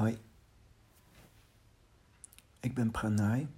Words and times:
Hoi, 0.00 0.18
ik 2.60 2.74
ben 2.74 2.90
Pranay. 2.90 3.48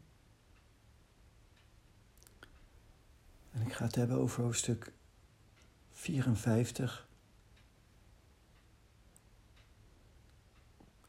En 3.50 3.60
ik 3.60 3.72
ga 3.72 3.84
het 3.84 3.94
hebben 3.94 4.16
over 4.16 4.42
hoofdstuk 4.42 4.92
54 5.90 7.08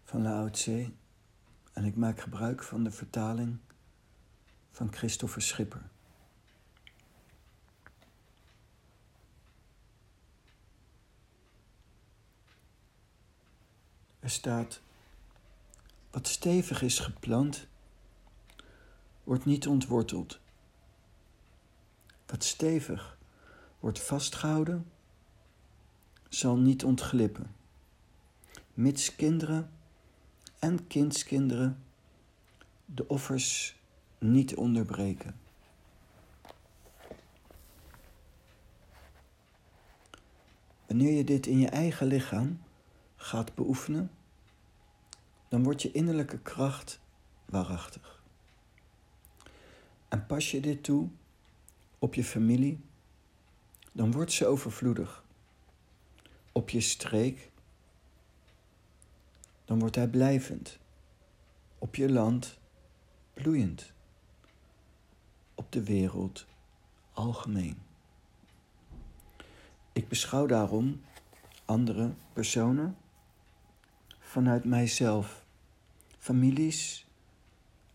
van 0.04 0.22
Lao 0.22 0.50
Tse. 0.50 0.92
En 1.74 1.84
ik 1.84 1.96
maak 1.96 2.20
gebruik 2.20 2.64
van 2.64 2.84
de 2.84 2.92
vertaling 2.92 3.58
van 4.72 4.94
Christopher 4.94 5.42
Schipper. 5.42 5.90
Er 14.20 14.30
staat 14.30 14.82
wat 16.14 16.28
stevig 16.28 16.82
is 16.82 17.00
geplant, 17.00 17.68
wordt 19.24 19.46
niet 19.46 19.68
ontworteld. 19.68 20.40
Wat 22.26 22.44
stevig 22.44 23.18
wordt 23.80 24.00
vastgehouden, 24.00 24.92
zal 26.30 26.58
niet 26.58 26.84
ontglippen, 26.84 27.56
mits 28.74 29.16
kinderen 29.16 29.72
en 30.60 30.88
kindskinderen 30.88 31.84
de 32.86 33.08
offers 33.08 33.76
niet 34.18 34.56
onderbreken. 34.56 35.40
Wanneer 40.86 41.12
je 41.12 41.24
dit 41.24 41.46
in 41.46 41.60
je 41.60 41.70
eigen 41.70 42.08
lichaam 42.08 42.62
gaat 43.16 43.56
beoefenen, 43.56 44.12
dan 45.54 45.64
wordt 45.64 45.82
je 45.82 45.92
innerlijke 45.92 46.40
kracht 46.40 47.00
waarachtig. 47.46 48.24
En 50.08 50.26
pas 50.26 50.52
je 50.52 50.60
dit 50.60 50.84
toe 50.84 51.10
op 52.00 52.14
je 52.14 52.24
familie, 52.24 52.80
dan 53.92 54.12
wordt 54.12 54.32
ze 54.32 54.46
overvloedig. 54.46 55.24
Op 56.52 56.70
je 56.70 56.82
streek, 56.82 57.52
dan 59.66 59.80
wordt 59.80 59.96
hij 59.96 60.08
blijvend. 60.08 60.80
Op 61.78 61.96
je 61.96 62.12
land, 62.12 62.60
bloeiend. 63.34 63.94
Op 65.56 65.72
de 65.72 65.84
wereld, 65.84 66.46
algemeen. 67.12 67.78
Ik 69.92 70.08
beschouw 70.08 70.46
daarom 70.46 71.02
andere 71.66 72.14
personen 72.34 72.98
vanuit 74.20 74.64
mijzelf 74.64 75.42
families 76.24 77.06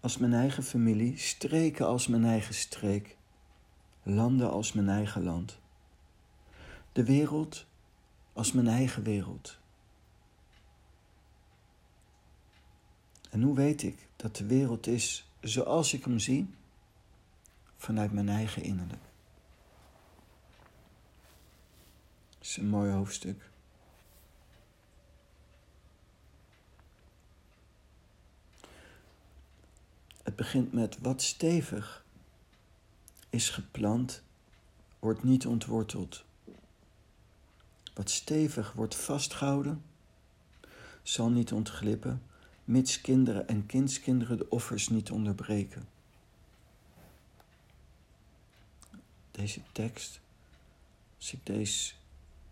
als 0.00 0.18
mijn 0.18 0.32
eigen 0.32 0.62
familie, 0.62 1.18
streken 1.18 1.86
als 1.86 2.06
mijn 2.06 2.24
eigen 2.24 2.54
streek, 2.54 3.16
landen 4.02 4.50
als 4.50 4.72
mijn 4.72 4.88
eigen 4.88 5.22
land, 5.22 5.58
de 6.92 7.04
wereld 7.04 7.66
als 8.32 8.52
mijn 8.52 8.68
eigen 8.68 9.02
wereld. 9.02 9.58
En 13.30 13.42
hoe 13.42 13.54
weet 13.54 13.82
ik 13.82 14.08
dat 14.16 14.36
de 14.36 14.46
wereld 14.46 14.86
is 14.86 15.30
zoals 15.40 15.92
ik 15.92 16.04
hem 16.04 16.18
zie? 16.18 16.54
Vanuit 17.76 18.12
mijn 18.12 18.28
eigen 18.28 18.62
innerlijk. 18.62 19.02
Dat 22.38 22.46
is 22.46 22.56
een 22.56 22.68
mooi 22.68 22.92
hoofdstuk. 22.92 23.47
Het 30.28 30.36
begint 30.36 30.72
met 30.72 30.98
wat 30.98 31.22
stevig 31.22 32.04
is 33.30 33.50
geplant, 33.50 34.22
wordt 34.98 35.22
niet 35.22 35.46
ontworteld. 35.46 36.24
Wat 37.94 38.10
stevig 38.10 38.72
wordt 38.72 38.94
vastgehouden, 38.94 39.82
zal 41.02 41.30
niet 41.30 41.52
ontglippen, 41.52 42.22
mits 42.64 43.00
kinderen 43.00 43.48
en 43.48 43.66
kindskinderen 43.66 44.36
de 44.36 44.50
offers 44.50 44.88
niet 44.88 45.10
onderbreken. 45.10 45.88
Deze 49.30 49.60
tekst, 49.72 50.20
als 51.16 51.32
ik 51.32 51.46
deze 51.46 51.94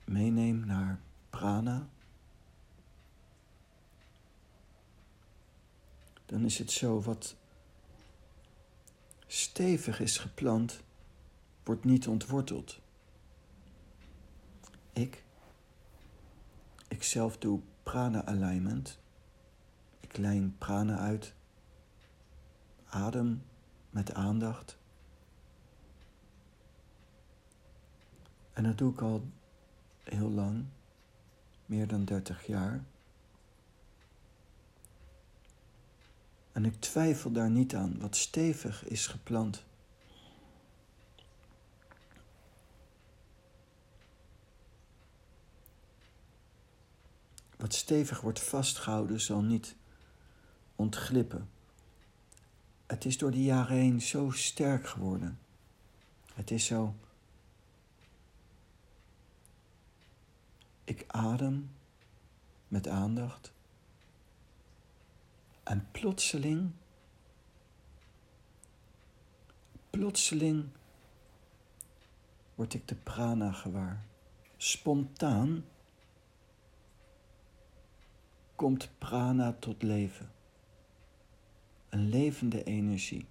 meeneem 0.05 0.67
naar 0.67 1.01
prana, 1.31 1.89
dan 6.27 6.45
is 6.45 6.59
het 6.59 6.71
zo 6.71 7.01
wat 7.01 7.37
stevig 9.27 10.01
is 10.01 10.19
geplant, 10.19 10.83
wordt 11.65 11.85
niet 11.85 12.09
ontworteld. 12.09 12.81
Ik, 14.93 15.25
ik 16.89 17.03
zelf 17.03 17.39
doe 17.39 17.61
prana 17.83 18.25
alignment. 18.25 18.99
Ik 20.01 20.17
lijn 20.17 20.55
prana 20.59 20.99
uit. 20.99 21.35
Adem 22.85 23.43
met 23.91 24.15
aandacht. 24.15 24.79
En 28.53 28.63
dat 28.63 28.79
doe 28.79 28.93
ik 28.93 29.01
al 29.01 29.29
heel 30.03 30.31
lang, 30.31 30.65
meer 31.67 31.87
dan 31.87 32.05
30 32.05 32.47
jaar. 32.47 32.85
En 36.57 36.65
ik 36.65 36.81
twijfel 36.81 37.33
daar 37.33 37.51
niet 37.51 37.75
aan, 37.75 37.99
wat 37.99 38.17
stevig 38.17 38.85
is 38.85 39.07
geplant. 39.07 39.65
Wat 47.57 47.75
stevig 47.75 48.21
wordt 48.21 48.41
vastgehouden 48.41 49.21
zal 49.21 49.43
niet 49.43 49.77
ontglippen. 50.77 51.49
Het 52.87 53.05
is 53.05 53.19
door 53.19 53.31
de 53.31 53.43
jaren 53.43 53.77
heen 53.77 54.03
zo 54.03 54.31
sterk 54.31 54.87
geworden. 54.87 55.39
Het 56.35 56.51
is 56.51 56.65
zo. 56.65 56.95
Ik 60.85 61.05
adem 61.07 61.71
met 62.69 62.89
aandacht. 62.89 63.55
En 65.67 65.89
plotseling, 65.91 66.71
plotseling 69.91 70.69
word 72.55 72.75
ik 72.75 72.89
de 72.89 72.95
prana 72.95 73.53
gewaar. 73.53 74.05
Spontaan 74.57 75.65
komt 78.55 78.91
prana 78.99 79.53
tot 79.53 79.83
leven. 79.83 80.31
Een 81.89 82.09
levende 82.09 82.65
energie. 82.65 83.27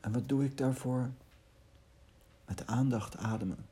En 0.00 0.12
wat 0.12 0.28
doe 0.28 0.44
ik 0.44 0.58
daarvoor? 0.58 1.10
Met 2.46 2.66
aandacht 2.66 3.16
ademen. 3.16 3.66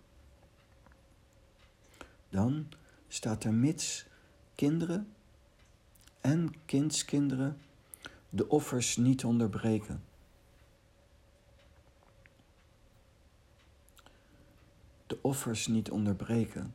Dan 2.28 2.68
staat 3.08 3.44
er 3.44 3.54
mits 3.54 4.06
kinderen 4.54 5.13
en 6.24 6.54
kindskinderen 6.64 7.58
de 8.28 8.48
offers 8.48 8.96
niet 8.96 9.24
onderbreken. 9.24 10.04
De 15.06 15.18
offers 15.20 15.66
niet 15.66 15.90
onderbreken 15.90 16.74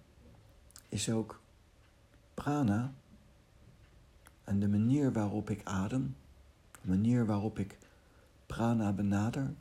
is 0.90 1.10
ook 1.10 1.42
prana 2.34 2.94
en 4.44 4.60
de 4.60 4.68
manier 4.68 5.14
waarop 5.14 5.50
ik 5.50 5.62
adem, 5.64 6.16
de 6.82 6.90
manier 6.90 7.26
waarop 7.26 7.60
ik 7.60 7.78
prana 8.46 8.92
benader, 8.94 9.54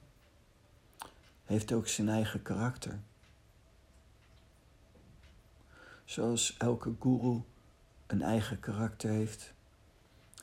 heeft 1.44 1.72
ook 1.72 1.88
zijn 1.88 2.08
eigen 2.08 2.42
karakter. 2.42 3.00
Zoals 6.04 6.56
elke 6.56 6.94
guru 7.00 7.40
een 8.06 8.22
eigen 8.22 8.60
karakter 8.60 9.10
heeft 9.10 9.56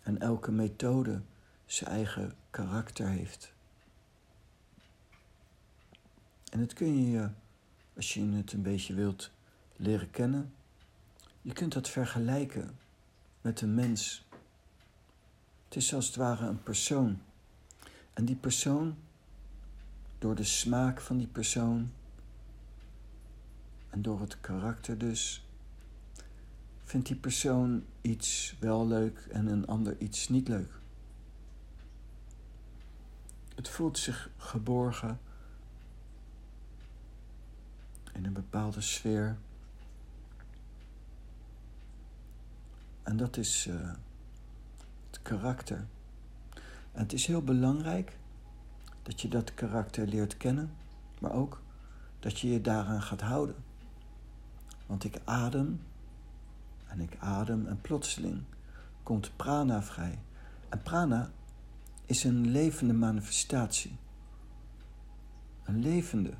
en 0.05 0.19
elke 0.19 0.51
methode 0.51 1.21
zijn 1.65 1.89
eigen 1.89 2.33
karakter 2.49 3.07
heeft. 3.07 3.53
En 6.51 6.59
dat 6.59 6.73
kun 6.73 7.11
je, 7.11 7.29
als 7.95 8.13
je 8.13 8.31
het 8.31 8.53
een 8.53 8.61
beetje 8.61 8.93
wilt 8.93 9.31
leren 9.75 10.11
kennen, 10.11 10.53
je 11.41 11.53
kunt 11.53 11.73
dat 11.73 11.89
vergelijken 11.89 12.77
met 13.41 13.61
een 13.61 13.73
mens. 13.73 14.25
Het 15.65 15.75
is 15.75 15.93
als 15.93 16.07
het 16.07 16.15
ware 16.15 16.47
een 16.47 16.63
persoon. 16.63 17.21
En 18.13 18.25
die 18.25 18.35
persoon, 18.35 18.95
door 20.19 20.35
de 20.35 20.43
smaak 20.43 21.01
van 21.01 21.17
die 21.17 21.27
persoon 21.27 21.91
en 23.89 24.01
door 24.01 24.19
het 24.19 24.41
karakter 24.41 24.97
dus, 24.97 25.44
vindt 26.85 27.07
die 27.07 27.15
persoon 27.15 27.83
iets 28.01 28.55
wel 28.59 28.87
leuk 28.87 29.27
en 29.31 29.47
een 29.47 29.67
ander 29.67 29.97
iets 29.97 30.29
niet 30.29 30.47
leuk. 30.47 30.71
Het 33.55 33.69
voelt 33.69 33.97
zich 33.97 34.29
geborgen 34.37 35.19
in 38.13 38.25
een 38.25 38.33
bepaalde 38.33 38.81
sfeer. 38.81 39.37
En 43.03 43.17
dat 43.17 43.37
is 43.37 43.67
uh, 43.67 43.91
het 45.09 45.19
karakter. 45.21 45.85
En 46.91 47.01
het 47.01 47.13
is 47.13 47.25
heel 47.25 47.43
belangrijk 47.43 48.17
dat 49.03 49.21
je 49.21 49.27
dat 49.27 49.53
karakter 49.53 50.07
leert 50.07 50.37
kennen, 50.37 50.75
maar 51.19 51.31
ook 51.33 51.61
dat 52.19 52.39
je 52.39 52.49
je 52.49 52.61
daaraan 52.61 53.01
gaat 53.01 53.21
houden. 53.21 53.55
Want 54.85 55.03
ik 55.03 55.21
adem 55.23 55.81
en 56.95 57.01
ik 57.01 57.17
adem 57.19 57.67
en 57.67 57.81
plotseling 57.81 58.43
komt 59.03 59.31
prana 59.35 59.83
vrij. 59.83 60.19
En 60.69 60.81
prana 60.81 61.31
is 62.05 62.23
een 62.23 62.47
levende 62.51 62.93
manifestatie. 62.93 63.97
Een 65.63 65.79
levende 65.79 66.33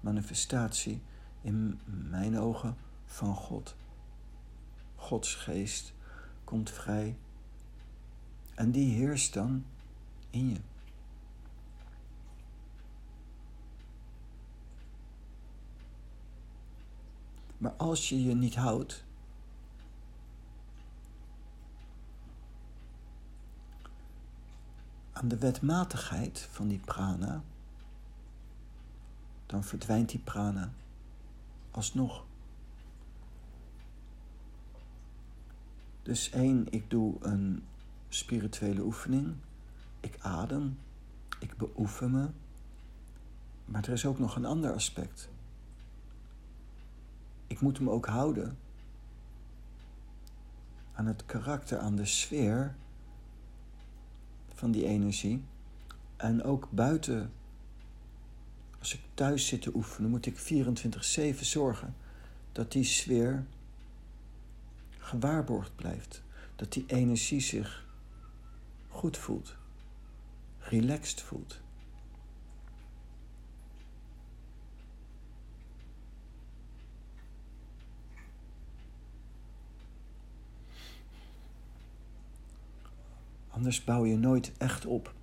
manifestatie 0.00 1.02
in 1.40 1.80
mijn 1.84 2.38
ogen 2.38 2.76
van 3.06 3.34
God. 3.34 3.76
Gods 4.94 5.34
geest 5.34 5.92
komt 6.44 6.70
vrij 6.70 7.16
en 8.54 8.70
die 8.70 8.94
heerst 8.94 9.34
dan 9.34 9.64
in 10.30 10.48
je. 10.48 10.60
Maar 17.58 17.72
als 17.72 18.08
je 18.08 18.22
je 18.22 18.34
niet 18.34 18.54
houdt, 18.54 19.03
aan 25.14 25.28
de 25.28 25.38
wetmatigheid 25.38 26.48
van 26.50 26.68
die 26.68 26.78
prana, 26.78 27.42
dan 29.46 29.64
verdwijnt 29.64 30.08
die 30.08 30.20
prana 30.20 30.72
alsnog. 31.70 32.24
Dus 36.02 36.30
één, 36.30 36.66
ik 36.72 36.90
doe 36.90 37.16
een 37.20 37.64
spirituele 38.08 38.82
oefening. 38.82 39.34
Ik 40.00 40.18
adem. 40.20 40.78
Ik 41.38 41.56
beoefen 41.56 42.10
me. 42.10 42.28
Maar 43.64 43.84
er 43.84 43.92
is 43.92 44.06
ook 44.06 44.18
nog 44.18 44.36
een 44.36 44.44
ander 44.44 44.72
aspect. 44.72 45.28
Ik 47.46 47.60
moet 47.60 47.78
hem 47.78 47.90
ook 47.90 48.06
houden 48.06 48.58
aan 50.94 51.06
het 51.06 51.26
karakter, 51.26 51.78
aan 51.78 51.96
de 51.96 52.04
sfeer 52.04 52.74
van 54.64 54.72
die 54.72 54.86
energie. 54.86 55.42
En 56.16 56.42
ook 56.42 56.68
buiten, 56.70 57.32
als 58.78 58.94
ik 58.94 59.00
thuis 59.14 59.46
zit 59.46 59.62
te 59.62 59.74
oefenen, 59.74 60.10
moet 60.10 60.26
ik 60.26 60.38
24-7 61.36 61.40
zorgen 61.40 61.94
dat 62.52 62.72
die 62.72 62.84
sfeer 62.84 63.44
gewaarborgd 64.98 65.76
blijft. 65.76 66.22
Dat 66.56 66.72
die 66.72 66.84
energie 66.86 67.40
zich 67.40 67.86
goed 68.88 69.16
voelt, 69.16 69.56
relaxed 70.58 71.20
voelt. 71.20 71.60
Anders 83.54 83.84
bouw 83.84 84.04
je 84.04 84.16
nooit 84.16 84.52
echt 84.58 84.86
op. 84.86 85.14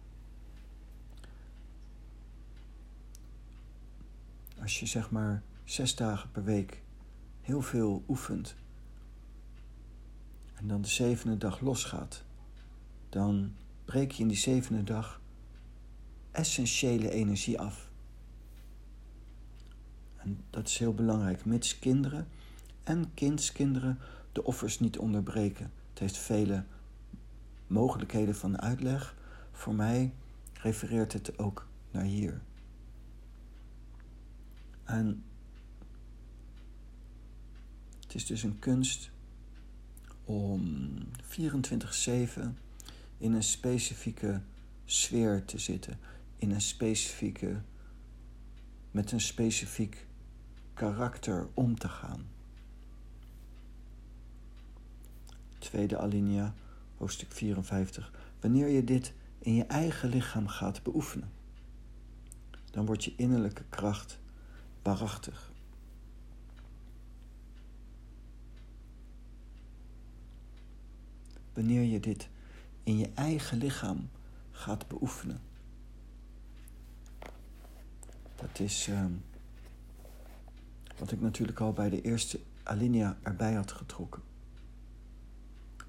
Als 4.61 4.79
je 4.79 4.85
zeg 4.85 5.11
maar 5.11 5.43
zes 5.63 5.95
dagen 5.95 6.31
per 6.31 6.43
week 6.43 6.81
heel 7.41 7.61
veel 7.61 8.03
oefent 8.07 8.55
en 10.53 10.67
dan 10.67 10.81
de 10.81 10.87
zevende 10.87 11.37
dag 11.37 11.59
losgaat, 11.59 12.23
dan 13.09 13.55
breek 13.85 14.11
je 14.11 14.21
in 14.21 14.27
die 14.27 14.37
zevende 14.37 14.83
dag 14.83 15.21
essentiële 16.31 17.09
energie 17.09 17.59
af. 17.59 17.89
En 20.17 20.43
dat 20.49 20.67
is 20.67 20.77
heel 20.77 20.93
belangrijk, 20.93 21.45
mits 21.45 21.79
kinderen 21.79 22.27
en 22.83 23.13
kindskinderen 23.13 23.99
de 24.31 24.43
offers 24.43 24.79
niet 24.79 24.97
onderbreken. 24.97 25.71
Het 25.89 25.99
heeft 25.99 26.17
vele 26.17 26.63
mogelijkheden 27.71 28.35
van 28.35 28.61
uitleg. 28.61 29.15
Voor 29.51 29.75
mij 29.75 30.13
refereert 30.53 31.13
het 31.13 31.39
ook 31.39 31.67
naar 31.91 32.03
hier. 32.03 32.41
En 34.83 35.23
het 37.99 38.15
is 38.15 38.25
dus 38.25 38.43
een 38.43 38.59
kunst 38.59 39.11
om 40.25 40.89
24-7 41.39 42.11
in 43.17 43.33
een 43.33 43.43
specifieke 43.43 44.41
sfeer 44.85 45.45
te 45.45 45.57
zitten, 45.57 45.99
in 46.35 46.51
een 46.51 46.61
specifieke, 46.61 47.61
met 48.91 49.11
een 49.11 49.21
specifiek 49.21 50.07
karakter 50.73 51.47
om 51.53 51.77
te 51.77 51.89
gaan. 51.89 52.25
Tweede 55.59 55.97
alinea 55.97 56.53
hoofdstuk 57.01 57.31
54. 57.31 58.11
Wanneer 58.39 58.67
je 58.67 58.83
dit 58.83 59.13
in 59.39 59.55
je 59.55 59.65
eigen 59.65 60.09
lichaam 60.09 60.47
gaat 60.47 60.83
beoefenen, 60.83 61.31
dan 62.71 62.85
wordt 62.85 63.03
je 63.03 63.13
innerlijke 63.15 63.63
kracht 63.69 64.19
waarachtig. 64.81 65.51
Wanneer 71.53 71.83
je 71.83 71.99
dit 71.99 72.29
in 72.83 72.97
je 72.97 73.09
eigen 73.13 73.57
lichaam 73.57 74.09
gaat 74.51 74.87
beoefenen. 74.87 75.41
Dat 78.35 78.59
is 78.59 78.87
uh, 78.87 79.05
wat 80.97 81.11
ik 81.11 81.21
natuurlijk 81.21 81.59
al 81.59 81.73
bij 81.73 81.89
de 81.89 82.01
eerste 82.01 82.39
alinea 82.63 83.17
erbij 83.21 83.53
had 83.53 83.71
getrokken. 83.71 84.21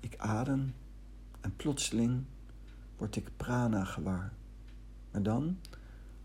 Ik 0.01 0.17
adem 0.17 0.75
en 1.43 1.57
plotseling 1.57 2.25
word 2.97 3.17
ik 3.17 3.37
prana 3.37 3.85
gewaar. 3.85 4.33
Maar 5.11 5.23
dan, 5.23 5.59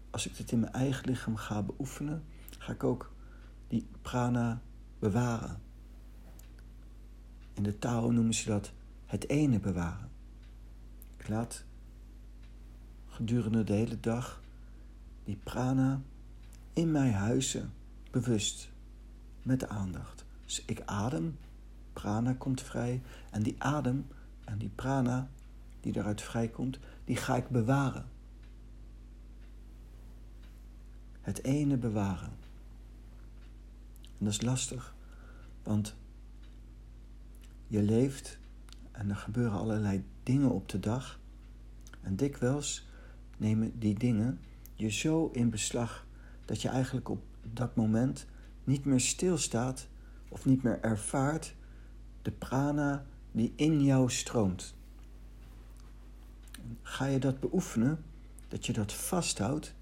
als 0.10 0.28
ik 0.28 0.38
dit 0.38 0.52
in 0.52 0.60
mijn 0.60 0.74
eigen 0.74 1.06
lichaam 1.06 1.36
ga 1.36 1.64
beoefenen, 1.64 2.24
ga 2.58 2.72
ik 2.72 2.84
ook 2.84 3.14
die 3.68 3.88
prana 4.02 4.62
bewaren. 5.00 5.60
In 7.54 7.64
de 7.64 7.80
taal 7.80 8.12
noemen 8.12 8.34
ze 8.34 8.48
dat 8.48 8.72
het 9.06 9.30
ene 9.30 9.60
bewaren. 9.60 10.10
Ik 11.18 11.28
laat 11.28 11.64
gedurende 13.08 13.64
de 13.64 13.74
hele 13.74 14.00
dag 14.00 14.42
die 15.24 15.40
prana 15.44 16.02
in 16.74 16.92
mij 16.92 17.12
huizen, 17.12 17.74
bewust, 18.12 18.70
met 19.42 19.68
aandacht. 19.68 20.26
Dus 20.46 20.64
ik 20.66 20.82
adem, 20.86 21.38
prana 21.94 22.34
komt 22.34 22.62
vrij 22.62 23.02
en 23.32 23.44
die 23.44 23.56
adem 23.58 24.08
en 24.48 24.58
die 24.58 24.70
prana 24.70 25.30
die 25.80 25.92
daaruit 25.92 26.22
vrijkomt, 26.22 26.80
die 27.06 27.16
ga 27.16 27.36
ik 27.36 27.50
bewaren. 27.50 28.06
Het 31.22 31.44
ene 31.44 31.78
bewaren. 31.78 32.32
En 34.02 34.26
dat 34.26 34.34
is 34.34 34.42
lastig, 34.42 34.96
want 35.64 35.96
je 37.68 37.82
leeft 37.82 38.40
en 38.92 39.10
er 39.10 39.16
gebeuren 39.16 39.60
allerlei 39.60 40.04
dingen 40.24 40.52
op 40.52 40.70
de 40.70 40.80
dag. 40.80 41.20
En 42.02 42.16
dikwijls 42.16 42.88
nemen 43.38 43.80
die 43.80 44.00
dingen 44.00 44.40
je 44.76 44.90
zo 44.90 45.30
in 45.34 45.50
beslag 45.50 46.06
dat 46.46 46.62
je 46.62 46.70
eigenlijk 46.70 47.10
op 47.10 47.24
dat 47.54 47.76
moment 47.76 48.26
niet 48.64 48.86
meer 48.86 49.00
stilstaat 49.00 49.88
of 50.28 50.46
niet 50.46 50.64
meer 50.64 50.82
ervaart 50.82 51.56
de 52.22 52.32
prana 52.32 53.06
die 53.38 53.54
in 53.56 53.84
jou 53.84 54.10
stroomt. 54.10 54.74
Ga 56.82 57.06
je 57.06 57.20
dat 57.20 57.40
beoefenen, 57.40 58.04
dat 58.48 58.66
je 58.66 58.74
dat 58.74 58.94
vasthoudt 58.94 59.74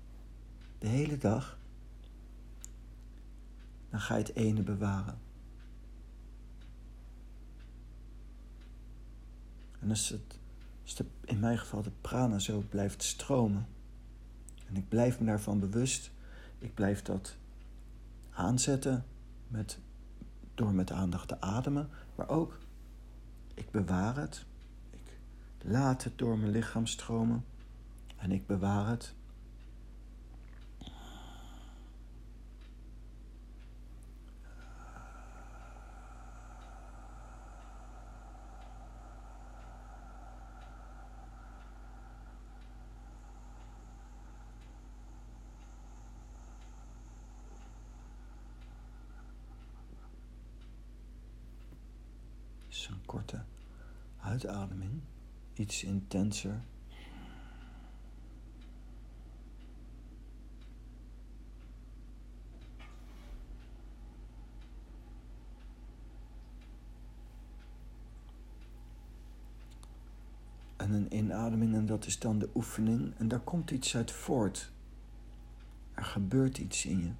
de 0.78 0.88
hele 0.88 1.18
dag, 1.18 1.58
dan 3.90 4.00
ga 4.00 4.16
je 4.16 4.24
het 4.24 4.36
ene 4.36 4.62
bewaren. 4.62 5.20
En 9.80 9.90
als, 9.90 10.10
het, 10.10 10.40
als 10.84 10.96
de, 10.96 11.06
in 11.26 11.40
mijn 11.40 11.58
geval 11.58 11.82
de 11.82 11.92
prana 12.02 12.40
zo 12.40 12.64
blijft 12.70 13.04
stromen, 13.04 13.68
en 14.68 14.76
ik 14.76 14.90
blijf 14.90 15.20
me 15.20 15.26
daarvan 15.26 15.60
bewust, 15.60 16.12
ik 16.60 16.74
blijf 16.74 17.02
dat 17.02 17.36
aanzetten 18.32 19.06
met 19.48 19.80
door 20.56 20.74
met 20.74 20.92
aandacht 20.92 21.28
te 21.28 21.42
ademen, 21.42 21.90
maar 22.16 22.30
ook 22.30 22.58
ik 23.56 23.72
bewaar 23.72 24.16
het. 24.16 24.46
Ik 24.92 25.02
laat 25.58 26.04
het 26.04 26.18
door 26.18 26.38
mijn 26.38 26.52
lichaam 26.52 26.88
stromen 26.88 27.46
en 28.18 28.32
ik 28.32 28.48
bewaar 28.48 28.88
het. 28.88 29.14
Intenser. 55.84 56.62
En 70.76 70.92
een 70.92 71.16
inademing 71.16 71.76
en 71.76 71.86
dat 71.86 72.06
is 72.06 72.20
dan 72.20 72.40
de 72.40 72.50
oefening 72.56 73.14
en 73.18 73.28
daar 73.28 73.40
komt 73.40 73.72
iets 73.72 73.96
uit 73.96 74.12
voort. 74.12 74.72
Er 75.94 76.04
gebeurt 76.04 76.58
iets 76.58 76.86
in 76.86 77.00
je. 77.00 77.12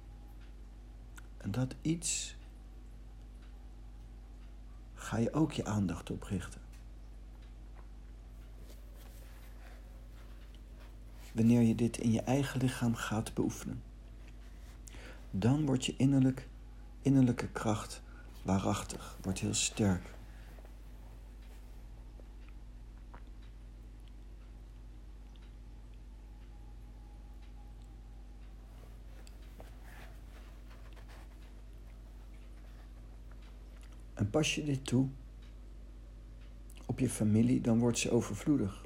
En 1.36 1.50
dat 1.50 1.74
iets 1.82 2.36
ga 4.94 5.16
je 5.16 5.32
ook 5.32 5.52
je 5.52 5.64
aandacht 5.64 6.10
op 6.10 6.22
richten. 6.22 6.65
Wanneer 11.36 11.62
je 11.62 11.74
dit 11.74 11.98
in 11.98 12.12
je 12.12 12.20
eigen 12.20 12.60
lichaam 12.60 12.94
gaat 12.94 13.34
beoefenen, 13.34 13.82
dan 15.30 15.66
wordt 15.66 15.84
je 15.84 15.94
innerlijk, 15.96 16.48
innerlijke 17.02 17.48
kracht 17.48 18.02
waarachtig, 18.42 19.18
wordt 19.22 19.38
heel 19.38 19.54
sterk. 19.54 20.14
En 34.14 34.30
pas 34.30 34.54
je 34.54 34.64
dit 34.64 34.84
toe 34.84 35.08
op 36.86 36.98
je 36.98 37.08
familie, 37.08 37.60
dan 37.60 37.78
wordt 37.78 37.98
ze 37.98 38.10
overvloedig. 38.10 38.85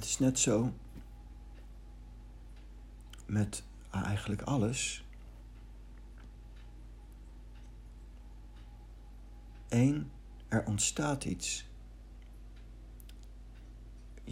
Het 0.00 0.04
is 0.04 0.18
net 0.18 0.38
zo 0.38 0.72
met 3.26 3.62
eigenlijk 3.90 4.42
alles. 4.42 5.04
Eén, 9.68 10.10
er 10.48 10.64
ontstaat 10.66 11.24
iets. 11.24 11.69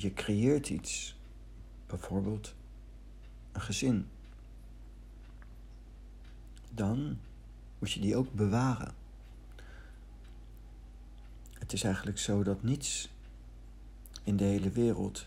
Je 0.00 0.14
creëert 0.14 0.69
iets. 0.69 1.17
Bijvoorbeeld 1.87 2.55
een 3.52 3.61
gezin. 3.61 4.09
Dan 6.71 7.19
moet 7.78 7.93
je 7.93 8.00
die 8.00 8.17
ook 8.17 8.33
bewaren. 8.33 8.95
Het 11.52 11.73
is 11.73 11.83
eigenlijk 11.83 12.19
zo 12.19 12.43
dat 12.43 12.62
niets 12.62 13.09
in 14.25 14.37
de 14.37 14.45
hele 14.45 14.71
wereld 14.71 15.26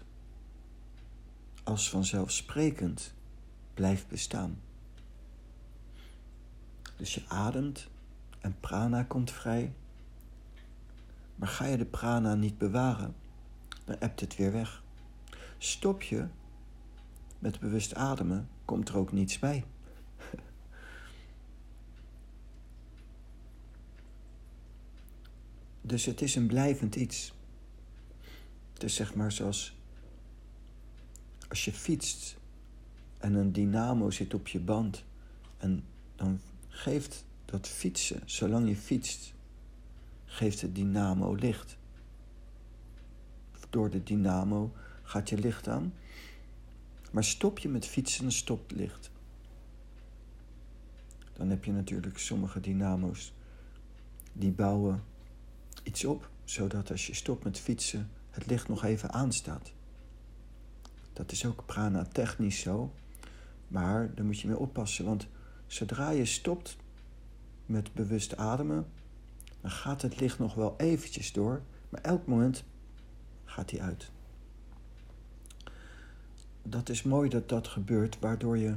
als 1.63 1.89
vanzelfsprekend 1.89 3.13
blijft 3.73 4.07
bestaan. 4.07 4.61
Dus 6.97 7.13
je 7.13 7.23
ademt 7.27 7.87
en 8.39 8.55
prana 8.59 9.03
komt 9.03 9.31
vrij. 9.31 9.73
Maar 11.35 11.49
ga 11.49 11.65
je 11.65 11.77
de 11.77 11.85
prana 11.85 12.35
niet 12.35 12.57
bewaren, 12.57 13.15
dan 13.85 13.95
ebt 13.99 14.19
het 14.19 14.35
weer 14.35 14.51
weg. 14.51 14.83
Stop 15.57 16.01
je 16.01 16.27
met 17.39 17.59
bewust 17.59 17.95
ademen, 17.95 18.49
komt 18.65 18.89
er 18.89 18.97
ook 18.97 19.11
niets 19.11 19.39
bij. 19.39 19.63
Dus 25.83 26.05
het 26.05 26.21
is 26.21 26.35
een 26.35 26.47
blijvend 26.47 26.95
iets. 26.95 27.33
Het 28.73 28.83
is 28.83 28.95
zeg 28.95 29.15
maar 29.15 29.31
zoals 29.31 29.75
als 31.49 31.65
je 31.65 31.71
fietst 31.71 32.37
en 33.17 33.33
een 33.33 33.51
dynamo 33.51 34.09
zit 34.09 34.33
op 34.33 34.47
je 34.47 34.59
band 34.59 35.03
en 35.57 35.83
dan 36.15 36.39
geeft 36.67 37.25
dat 37.45 37.67
fietsen, 37.67 38.21
zolang 38.25 38.67
je 38.67 38.75
fietst, 38.75 39.33
geeft 40.25 40.61
het 40.61 40.75
dynamo 40.75 41.33
licht. 41.33 41.77
Door 43.71 43.89
de 43.89 44.03
dynamo 44.03 44.71
gaat 45.03 45.29
je 45.29 45.37
licht 45.37 45.67
aan. 45.67 45.93
Maar 47.11 47.23
stop 47.23 47.59
je 47.59 47.69
met 47.69 47.85
fietsen, 47.85 48.31
stopt 48.31 48.71
licht. 48.71 49.11
Dan 51.33 51.49
heb 51.49 51.63
je 51.63 51.71
natuurlijk 51.71 52.17
sommige 52.17 52.59
dynamo's 52.59 53.33
die 54.33 54.51
bouwen 54.51 55.03
iets 55.83 56.05
op, 56.05 56.29
zodat 56.43 56.91
als 56.91 57.07
je 57.07 57.13
stopt 57.13 57.43
met 57.43 57.59
fietsen, 57.59 58.09
het 58.29 58.45
licht 58.45 58.67
nog 58.67 58.83
even 58.83 59.11
aanstaat. 59.11 59.71
Dat 61.13 61.31
is 61.31 61.45
ook 61.45 61.65
prana 61.65 62.05
technisch 62.05 62.59
zo, 62.59 62.93
maar 63.67 64.15
daar 64.15 64.25
moet 64.25 64.39
je 64.39 64.47
mee 64.47 64.57
oppassen, 64.57 65.05
want 65.05 65.27
zodra 65.67 66.09
je 66.09 66.25
stopt 66.25 66.77
met 67.65 67.93
bewust 67.93 68.37
ademen, 68.37 68.87
dan 69.61 69.71
gaat 69.71 70.01
het 70.01 70.19
licht 70.19 70.39
nog 70.39 70.53
wel 70.53 70.73
eventjes 70.77 71.31
door, 71.31 71.61
maar 71.89 72.01
elk 72.01 72.25
moment 72.27 72.63
gaat 73.51 73.71
hij 73.71 73.81
uit. 73.81 74.11
Dat 76.63 76.89
is 76.89 77.03
mooi 77.03 77.29
dat 77.29 77.49
dat 77.49 77.67
gebeurt, 77.67 78.19
waardoor, 78.19 78.57
je, 78.57 78.75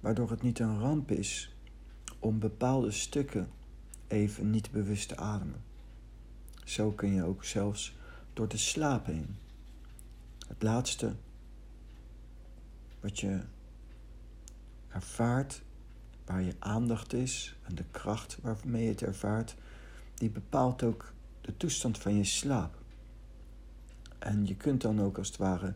waardoor 0.00 0.30
het 0.30 0.42
niet 0.42 0.58
een 0.58 0.78
ramp 0.78 1.10
is 1.10 1.54
om 2.18 2.38
bepaalde 2.38 2.90
stukken 2.90 3.48
even 4.06 4.50
niet 4.50 4.70
bewust 4.70 5.08
te 5.08 5.16
ademen. 5.16 5.62
Zo 6.64 6.90
kun 6.90 7.14
je 7.14 7.24
ook 7.24 7.44
zelfs 7.44 7.96
door 8.32 8.46
te 8.46 8.58
slapen 8.58 9.14
heen. 9.14 9.36
Het 10.48 10.62
laatste 10.62 11.14
wat 13.00 13.20
je 13.20 13.40
ervaart 14.88 15.62
waar 16.24 16.42
je 16.42 16.54
aandacht 16.58 17.12
is 17.12 17.56
en 17.62 17.74
de 17.74 17.84
kracht 17.90 18.38
waarmee 18.42 18.82
je 18.82 18.90
het 18.90 19.02
ervaart, 19.02 19.56
die 20.14 20.30
bepaalt 20.30 20.82
ook 20.82 21.12
de 21.40 21.56
toestand 21.56 21.98
van 21.98 22.16
je 22.16 22.24
slaap. 22.24 22.83
En 24.24 24.46
je 24.46 24.56
kunt 24.56 24.80
dan 24.80 25.00
ook 25.00 25.18
als 25.18 25.28
het 25.28 25.36
ware 25.36 25.74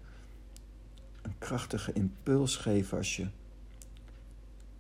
een 1.23 1.39
krachtige 1.39 1.93
impuls 1.93 2.57
geven 2.57 2.99
als 2.99 3.17
je 3.17 3.27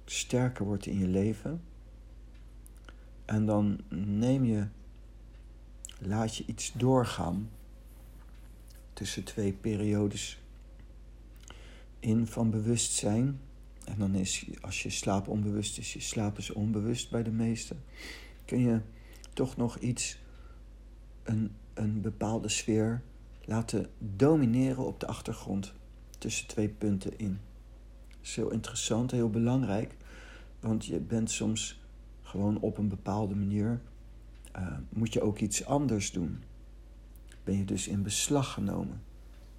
sterker 0.04 0.64
wordt 0.64 0.86
in 0.86 0.98
je 0.98 1.06
leven. 1.06 1.62
En 3.24 3.46
dan 3.46 3.80
neem 3.88 4.44
je, 4.44 4.66
laat 5.98 6.36
je 6.36 6.44
iets 6.46 6.72
doorgaan 6.72 7.50
tussen 8.92 9.24
twee 9.24 9.52
periodes 9.52 10.42
in 12.00 12.26
van 12.26 12.50
bewustzijn 12.50 13.40
en 13.84 13.98
dan 13.98 14.14
is, 14.14 14.46
als 14.60 14.82
je 14.82 14.90
slaap 14.90 15.28
onbewust 15.28 15.78
is, 15.78 15.92
je 15.92 16.00
slaap 16.00 16.38
is 16.38 16.50
onbewust 16.50 17.10
bij 17.10 17.22
de 17.22 17.30
meesten, 17.30 17.82
kun 18.44 18.60
je 18.60 18.80
toch 19.32 19.56
nog 19.56 19.78
iets, 19.78 20.18
een, 21.22 21.54
een 21.74 22.00
bepaalde 22.00 22.48
sfeer 22.48 23.02
laten 23.48 23.86
domineren 23.98 24.86
op 24.86 25.00
de 25.00 25.06
achtergrond 25.06 25.72
tussen 26.18 26.46
twee 26.46 26.68
punten 26.68 27.18
in. 27.18 27.40
Dat 28.08 28.18
is 28.22 28.36
heel 28.36 28.50
interessant, 28.50 29.10
heel 29.10 29.30
belangrijk, 29.30 29.94
want 30.60 30.86
je 30.86 30.98
bent 30.98 31.30
soms 31.30 31.80
gewoon 32.22 32.60
op 32.60 32.78
een 32.78 32.88
bepaalde 32.88 33.34
manier, 33.34 33.80
uh, 34.56 34.76
moet 34.88 35.12
je 35.12 35.20
ook 35.20 35.38
iets 35.38 35.64
anders 35.64 36.12
doen. 36.12 36.42
Ben 37.44 37.58
je 37.58 37.64
dus 37.64 37.88
in 37.88 38.02
beslag 38.02 38.52
genomen 38.52 39.02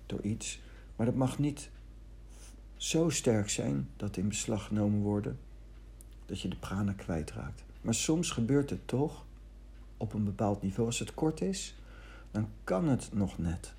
door 0.06 0.22
iets, 0.22 0.60
maar 0.96 1.06
dat 1.06 1.16
mag 1.16 1.40
niet 1.40 1.70
zo 2.76 3.10
sterk 3.10 3.50
zijn 3.50 3.90
dat 3.96 4.18
in 4.18 4.28
beslag 4.28 4.66
genomen 4.66 5.02
worden 5.02 5.40
dat 6.26 6.42
je 6.42 6.48
de 6.48 6.56
prana 6.56 6.94
kwijtraakt. 6.94 7.64
Maar 7.82 7.94
soms 7.94 8.32
gebeurt 8.32 8.70
het 8.70 8.88
toch 8.88 9.26
op 9.98 10.14
een 10.14 10.24
bepaald 10.24 10.62
niveau. 10.62 10.88
Als 10.88 11.00
het 11.00 11.14
kort 11.14 11.42
is, 11.42 11.76
dan 12.32 12.50
kan 12.64 12.88
het 12.88 13.10
nog 13.14 13.38
net. 13.38 13.74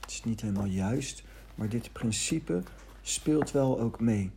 Het 0.00 0.01
is 0.12 0.24
niet 0.24 0.40
helemaal 0.40 0.66
juist, 0.66 1.22
maar 1.54 1.68
dit 1.68 1.92
principe 1.92 2.62
speelt 3.02 3.50
wel 3.50 3.80
ook 3.80 4.00
mee. 4.00 4.30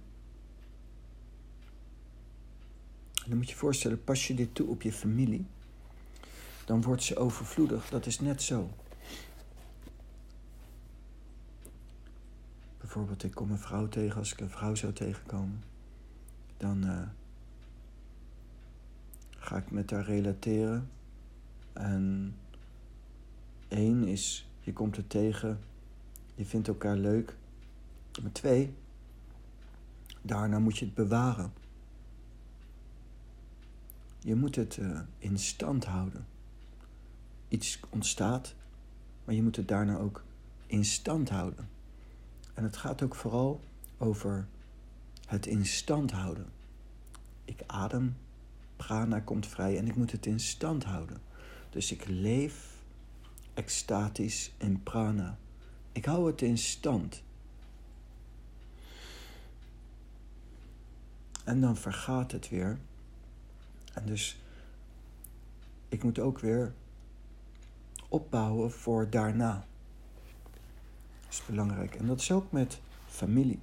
En 3.13 3.31
dan 3.31 3.37
moet 3.37 3.47
je 3.47 3.53
je 3.53 3.59
voorstellen, 3.59 4.03
pas 4.03 4.27
je 4.27 4.33
dit 4.33 4.55
toe 4.55 4.67
op 4.67 4.81
je 4.81 4.91
familie, 4.91 5.45
dan 6.65 6.81
wordt 6.81 7.03
ze 7.03 7.17
overvloedig. 7.17 7.89
Dat 7.89 8.05
is 8.05 8.19
net 8.19 8.41
zo. 8.41 8.69
Bijvoorbeeld, 12.77 13.23
ik 13.23 13.31
kom 13.31 13.51
een 13.51 13.59
vrouw 13.59 13.87
tegen, 13.87 14.17
als 14.17 14.33
ik 14.33 14.39
een 14.39 14.49
vrouw 14.49 14.75
zou 14.75 14.93
tegenkomen, 14.93 15.63
dan 16.57 16.85
uh, 16.85 17.01
ga 19.29 19.57
ik 19.57 19.71
met 19.71 19.91
haar 19.91 20.05
relateren. 20.05 20.89
En 21.73 22.35
één 23.67 24.07
is, 24.07 24.47
je 24.65 24.73
komt 24.73 24.97
er 24.97 25.07
tegen, 25.07 25.59
je 26.35 26.45
vindt 26.45 26.67
elkaar 26.67 26.95
leuk. 26.95 27.35
Maar 28.21 28.31
twee, 28.31 28.73
daarna 30.21 30.59
moet 30.59 30.77
je 30.77 30.85
het 30.85 30.93
bewaren. 30.93 31.53
Je 34.19 34.35
moet 34.35 34.55
het 34.55 34.77
uh, 34.77 34.99
in 35.17 35.39
stand 35.39 35.85
houden. 35.85 36.25
Iets 37.47 37.79
ontstaat, 37.89 38.55
maar 39.25 39.35
je 39.35 39.43
moet 39.43 39.55
het 39.55 39.67
daarna 39.67 39.97
ook 39.97 40.23
in 40.67 40.85
stand 40.85 41.29
houden. 41.29 41.69
En 42.53 42.63
het 42.63 42.77
gaat 42.77 43.01
ook 43.01 43.15
vooral 43.15 43.61
over 43.97 44.47
het 45.25 45.45
in 45.45 45.65
stand 45.65 46.11
houden. 46.11 46.45
Ik 47.45 47.63
adem, 47.67 48.15
prana 48.75 49.19
komt 49.19 49.47
vrij 49.47 49.77
en 49.77 49.87
ik 49.87 49.95
moet 49.95 50.11
het 50.11 50.25
in 50.25 50.39
stand 50.39 50.83
houden. 50.83 51.17
Dus 51.69 51.91
ik 51.91 52.05
leef 52.07 52.74
extatisch 53.55 54.53
in 54.57 54.83
prana. 54.83 55.37
Ik 55.91 56.05
hou 56.05 56.27
het 56.27 56.41
in 56.41 56.57
stand. 56.57 57.23
En 61.43 61.61
dan 61.61 61.77
vergaat 61.77 62.31
het 62.31 62.49
weer. 62.49 62.79
En 63.93 64.05
dus 64.05 64.39
ik 65.89 66.03
moet 66.03 66.19
ook 66.19 66.39
weer 66.39 66.73
opbouwen 68.09 68.71
voor 68.71 69.09
daarna. 69.09 69.65
Dat 71.23 71.33
is 71.33 71.45
belangrijk. 71.45 71.95
En 71.95 72.05
dat 72.05 72.19
is 72.19 72.31
ook 72.31 72.51
met 72.51 72.79
familie. 73.07 73.59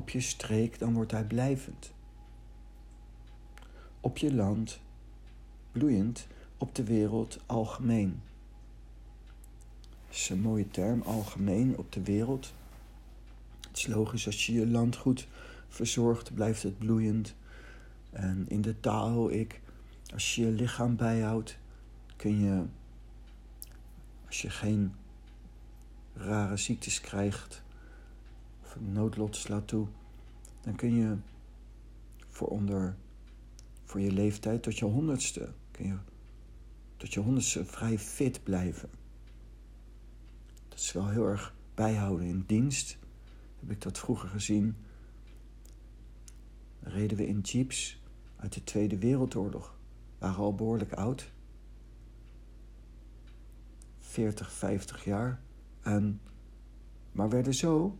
Op 0.00 0.08
je 0.08 0.20
streek, 0.20 0.78
dan 0.78 0.94
wordt 0.94 1.10
hij 1.10 1.24
blijvend. 1.24 1.92
Op 4.00 4.18
je 4.18 4.34
land, 4.34 4.80
bloeiend, 5.72 6.26
op 6.58 6.74
de 6.74 6.84
wereld 6.84 7.38
algemeen. 7.46 8.22
Dat 10.06 10.16
is 10.16 10.28
een 10.28 10.40
mooie 10.40 10.68
term, 10.68 11.02
algemeen 11.02 11.78
op 11.78 11.92
de 11.92 12.02
wereld. 12.02 12.52
Het 13.68 13.76
is 13.76 13.86
logisch, 13.86 14.26
als 14.26 14.46
je 14.46 14.52
je 14.52 14.66
land 14.66 14.96
goed 14.96 15.28
verzorgt, 15.68 16.34
blijft 16.34 16.62
het 16.62 16.78
bloeiend. 16.78 17.34
En 18.10 18.44
in 18.48 18.60
de 18.60 18.80
taal, 18.80 19.30
ik, 19.30 19.60
als 20.12 20.34
je 20.34 20.44
je 20.46 20.52
lichaam 20.52 20.96
bijhoudt, 20.96 21.58
kun 22.16 22.40
je, 22.40 22.64
als 24.26 24.42
je 24.42 24.50
geen 24.50 24.94
rare 26.14 26.56
ziektes 26.56 27.00
krijgt 27.00 27.62
of 29.18 29.34
slaat 29.36 29.68
toe, 29.68 29.86
dan 30.60 30.74
kun 30.74 30.94
je 30.94 31.16
voor 32.28 32.48
onder, 32.48 32.96
voor 33.84 34.00
je 34.00 34.12
leeftijd 34.12 34.62
tot 34.62 34.78
je 34.78 34.84
honderdste, 34.84 35.52
kun 35.70 35.86
je 35.86 35.96
tot 36.96 37.14
je 37.14 37.20
honderdste 37.20 37.64
vrij 37.64 37.98
fit 37.98 38.42
blijven. 38.42 38.90
Dat 40.68 40.78
is 40.78 40.92
wel 40.92 41.08
heel 41.08 41.26
erg 41.26 41.54
bijhouden 41.74 42.26
in 42.26 42.44
dienst. 42.46 42.98
Heb 43.60 43.70
ik 43.70 43.80
dat 43.80 43.98
vroeger 43.98 44.28
gezien. 44.28 44.76
Reden 46.80 47.16
we 47.16 47.26
in 47.26 47.40
jeeps 47.40 48.02
uit 48.36 48.52
de 48.52 48.64
Tweede 48.64 48.98
Wereldoorlog. 48.98 49.76
Waren 50.18 50.36
al 50.36 50.54
behoorlijk 50.54 50.92
oud. 50.92 51.32
40, 53.98 54.52
50 54.52 55.04
jaar. 55.04 55.40
En, 55.80 56.20
maar 57.12 57.28
werden 57.28 57.54
zo 57.54 57.98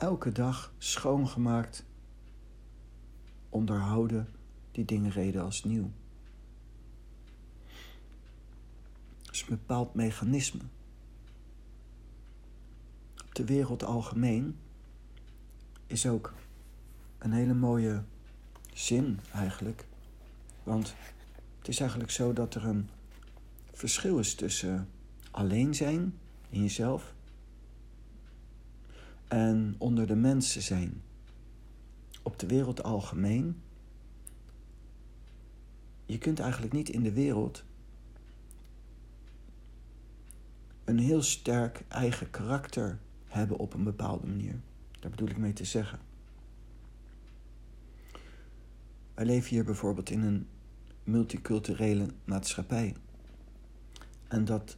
elke 0.00 0.32
dag 0.32 0.72
schoongemaakt, 0.78 1.84
onderhouden, 3.48 4.28
die 4.72 4.84
dingen 4.84 5.10
reden 5.10 5.42
als 5.42 5.64
nieuw. 5.64 5.90
Dat 9.22 9.34
is 9.34 9.40
een 9.40 9.48
bepaald 9.48 9.94
mechanisme. 9.94 10.60
Op 13.26 13.34
de 13.34 13.44
wereld 13.44 13.84
algemeen 13.84 14.56
is 15.86 16.06
ook 16.06 16.34
een 17.18 17.32
hele 17.32 17.54
mooie 17.54 18.02
zin 18.72 19.20
eigenlijk. 19.32 19.86
Want 20.62 20.94
het 21.58 21.68
is 21.68 21.80
eigenlijk 21.80 22.10
zo 22.10 22.32
dat 22.32 22.54
er 22.54 22.64
een 22.64 22.88
verschil 23.72 24.18
is 24.18 24.34
tussen 24.34 24.88
alleen 25.30 25.74
zijn 25.74 26.18
in 26.48 26.62
jezelf 26.62 27.14
en 29.30 29.74
onder 29.78 30.06
de 30.06 30.16
mensen 30.16 30.62
zijn. 30.62 31.02
Op 32.22 32.38
de 32.38 32.46
wereld 32.46 32.82
algemeen. 32.82 33.62
Je 36.06 36.18
kunt 36.18 36.40
eigenlijk 36.40 36.72
niet 36.72 36.88
in 36.88 37.02
de 37.02 37.12
wereld 37.12 37.64
een 40.84 40.98
heel 40.98 41.22
sterk 41.22 41.84
eigen 41.88 42.30
karakter 42.30 42.98
hebben 43.24 43.58
op 43.58 43.74
een 43.74 43.84
bepaalde 43.84 44.26
manier. 44.26 44.60
Daar 45.00 45.10
bedoel 45.10 45.28
ik 45.28 45.38
mee 45.38 45.52
te 45.52 45.64
zeggen. 45.64 45.98
Wij 49.14 49.24
leven 49.24 49.48
hier 49.48 49.64
bijvoorbeeld 49.64 50.10
in 50.10 50.22
een 50.22 50.46
multiculturele 51.04 52.06
maatschappij. 52.24 52.94
En 54.28 54.44
dat 54.44 54.76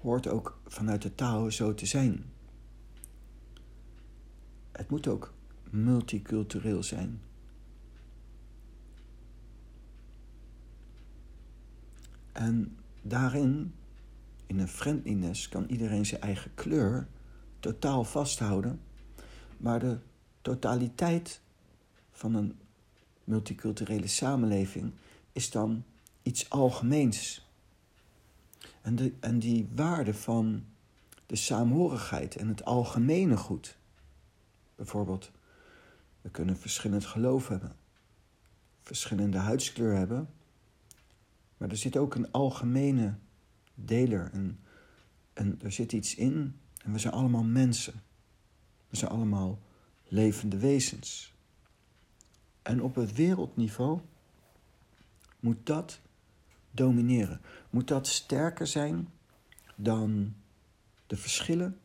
hoort 0.00 0.28
ook 0.28 0.60
vanuit 0.66 1.02
de 1.02 1.14
taal 1.14 1.50
zo 1.50 1.74
te 1.74 1.86
zijn. 1.86 2.24
Het 4.80 4.90
moet 4.90 5.06
ook 5.06 5.32
multicultureel 5.70 6.82
zijn. 6.82 7.20
En 12.32 12.76
daarin, 13.02 13.74
in 14.46 14.58
een 14.58 14.68
friendliness, 14.68 15.48
kan 15.48 15.66
iedereen 15.68 16.06
zijn 16.06 16.20
eigen 16.20 16.54
kleur 16.54 17.08
totaal 17.58 18.04
vasthouden. 18.04 18.80
Maar 19.56 19.80
de 19.80 19.98
totaliteit 20.42 21.40
van 22.10 22.34
een 22.34 22.58
multiculturele 23.24 24.06
samenleving 24.06 24.92
is 25.32 25.50
dan 25.50 25.84
iets 26.22 26.50
algemeens. 26.50 27.48
En, 28.82 28.96
de, 28.96 29.12
en 29.20 29.38
die 29.38 29.68
waarde 29.74 30.14
van 30.14 30.64
de 31.26 31.36
saamhorigheid 31.36 32.36
en 32.36 32.48
het 32.48 32.64
algemene 32.64 33.36
goed. 33.36 33.78
Bijvoorbeeld, 34.80 35.30
we 36.20 36.30
kunnen 36.30 36.56
verschillend 36.56 37.04
geloof 37.04 37.48
hebben, 37.48 37.76
verschillende 38.82 39.38
huidskleur 39.38 39.96
hebben, 39.96 40.28
maar 41.56 41.68
er 41.68 41.76
zit 41.76 41.96
ook 41.96 42.14
een 42.14 42.30
algemene 42.30 43.14
deler. 43.74 44.30
En, 44.32 44.60
en 45.32 45.60
er 45.62 45.72
zit 45.72 45.92
iets 45.92 46.14
in 46.14 46.56
en 46.82 46.92
we 46.92 46.98
zijn 46.98 47.12
allemaal 47.12 47.42
mensen. 47.42 48.02
We 48.88 48.96
zijn 48.96 49.10
allemaal 49.10 49.58
levende 50.08 50.58
wezens. 50.58 51.34
En 52.62 52.82
op 52.82 52.94
het 52.94 53.12
wereldniveau 53.12 54.00
moet 55.40 55.66
dat 55.66 56.00
domineren. 56.70 57.40
Moet 57.70 57.88
dat 57.88 58.06
sterker 58.06 58.66
zijn 58.66 59.08
dan 59.76 60.34
de 61.06 61.16
verschillen 61.16 61.80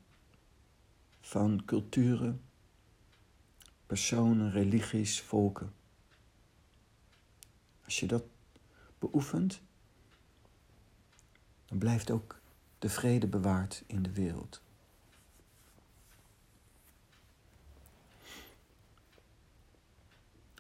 van 1.22 1.62
culturen, 1.66 2.42
personen, 3.86 4.52
religies, 4.52 5.22
volken. 5.22 5.74
Als 7.84 8.00
je 8.00 8.06
dat 8.06 8.24
beoefent, 9.00 9.62
dan 11.66 11.78
blijft 11.78 12.12
ook 12.12 12.40
de 12.80 12.90
vrede 12.90 13.28
bewaard 13.28 13.84
in 13.88 14.04
de 14.04 14.12
wereld. 14.12 14.62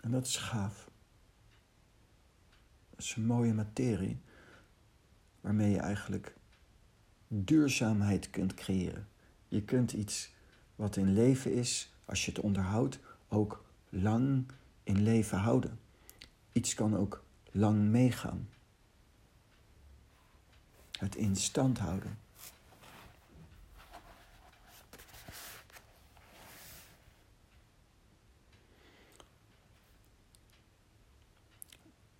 En 0.01 0.11
dat 0.11 0.25
is 0.25 0.37
gaaf. 0.37 0.89
Dat 2.89 2.99
is 2.99 3.15
een 3.15 3.25
mooie 3.25 3.53
materie 3.53 4.19
waarmee 5.41 5.71
je 5.71 5.79
eigenlijk 5.79 6.35
duurzaamheid 7.27 8.29
kunt 8.29 8.53
creëren. 8.53 9.07
Je 9.47 9.63
kunt 9.63 9.91
iets 9.93 10.33
wat 10.75 10.95
in 10.95 11.13
leven 11.13 11.53
is, 11.53 11.93
als 12.05 12.25
je 12.25 12.31
het 12.31 12.39
onderhoudt, 12.39 12.99
ook 13.27 13.65
lang 13.89 14.45
in 14.83 15.01
leven 15.01 15.37
houden. 15.37 15.79
Iets 16.51 16.73
kan 16.73 16.97
ook 16.97 17.23
lang 17.51 17.81
meegaan. 17.81 18.49
Het 20.99 21.15
in 21.15 21.35
stand 21.35 21.79
houden. 21.79 22.17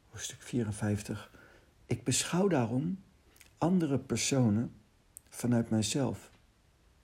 Hoofdstuk 0.10 0.42
54. 0.42 1.32
Ik 1.86 2.04
beschouw 2.04 2.48
daarom 2.48 3.04
andere 3.58 4.00
personen 4.00 4.76
vanuit 5.30 5.70
mijzelf, 5.70 6.32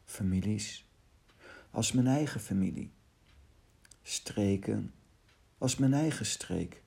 families, 0.06 0.86
als 1.72 1.92
mijn 1.92 2.08
eigen 2.08 2.40
familie, 2.40 2.92
streken 4.04 4.94
als 5.58 5.76
mijn 5.76 5.94
eigen 5.94 6.26
streek, 6.26 6.84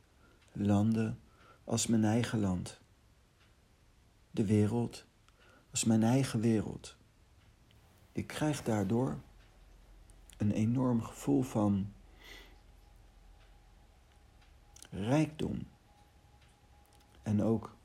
landen 0.52 1.18
als 1.64 1.86
mijn 1.86 2.04
eigen 2.04 2.40
land, 2.40 2.80
de 4.30 4.44
wereld 4.44 5.04
als 5.70 5.84
mijn 5.84 6.02
eigen 6.02 6.40
wereld. 6.40 6.96
Ik 8.12 8.26
krijg 8.26 8.62
daardoor 8.62 9.18
een 10.36 10.50
enorm 10.50 11.02
gevoel 11.02 11.42
van 11.42 11.92
rijkdom 14.90 15.66
en 17.22 17.42
ook 17.42 17.76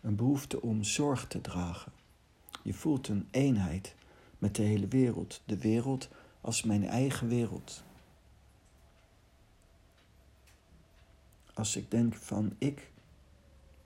een 0.00 0.16
behoefte 0.16 0.62
om 0.62 0.84
zorg 0.84 1.26
te 1.26 1.40
dragen. 1.40 1.92
Je 2.62 2.74
voelt 2.74 3.08
een 3.08 3.28
eenheid 3.30 3.94
met 4.38 4.56
de 4.56 4.62
hele 4.62 4.88
wereld, 4.88 5.42
de 5.44 5.58
wereld 5.58 6.08
als 6.40 6.62
mijn 6.62 6.84
eigen 6.84 7.28
wereld. 7.28 7.82
Als 11.60 11.76
ik 11.76 11.90
denk 11.90 12.14
van 12.14 12.54
ik, 12.58 12.90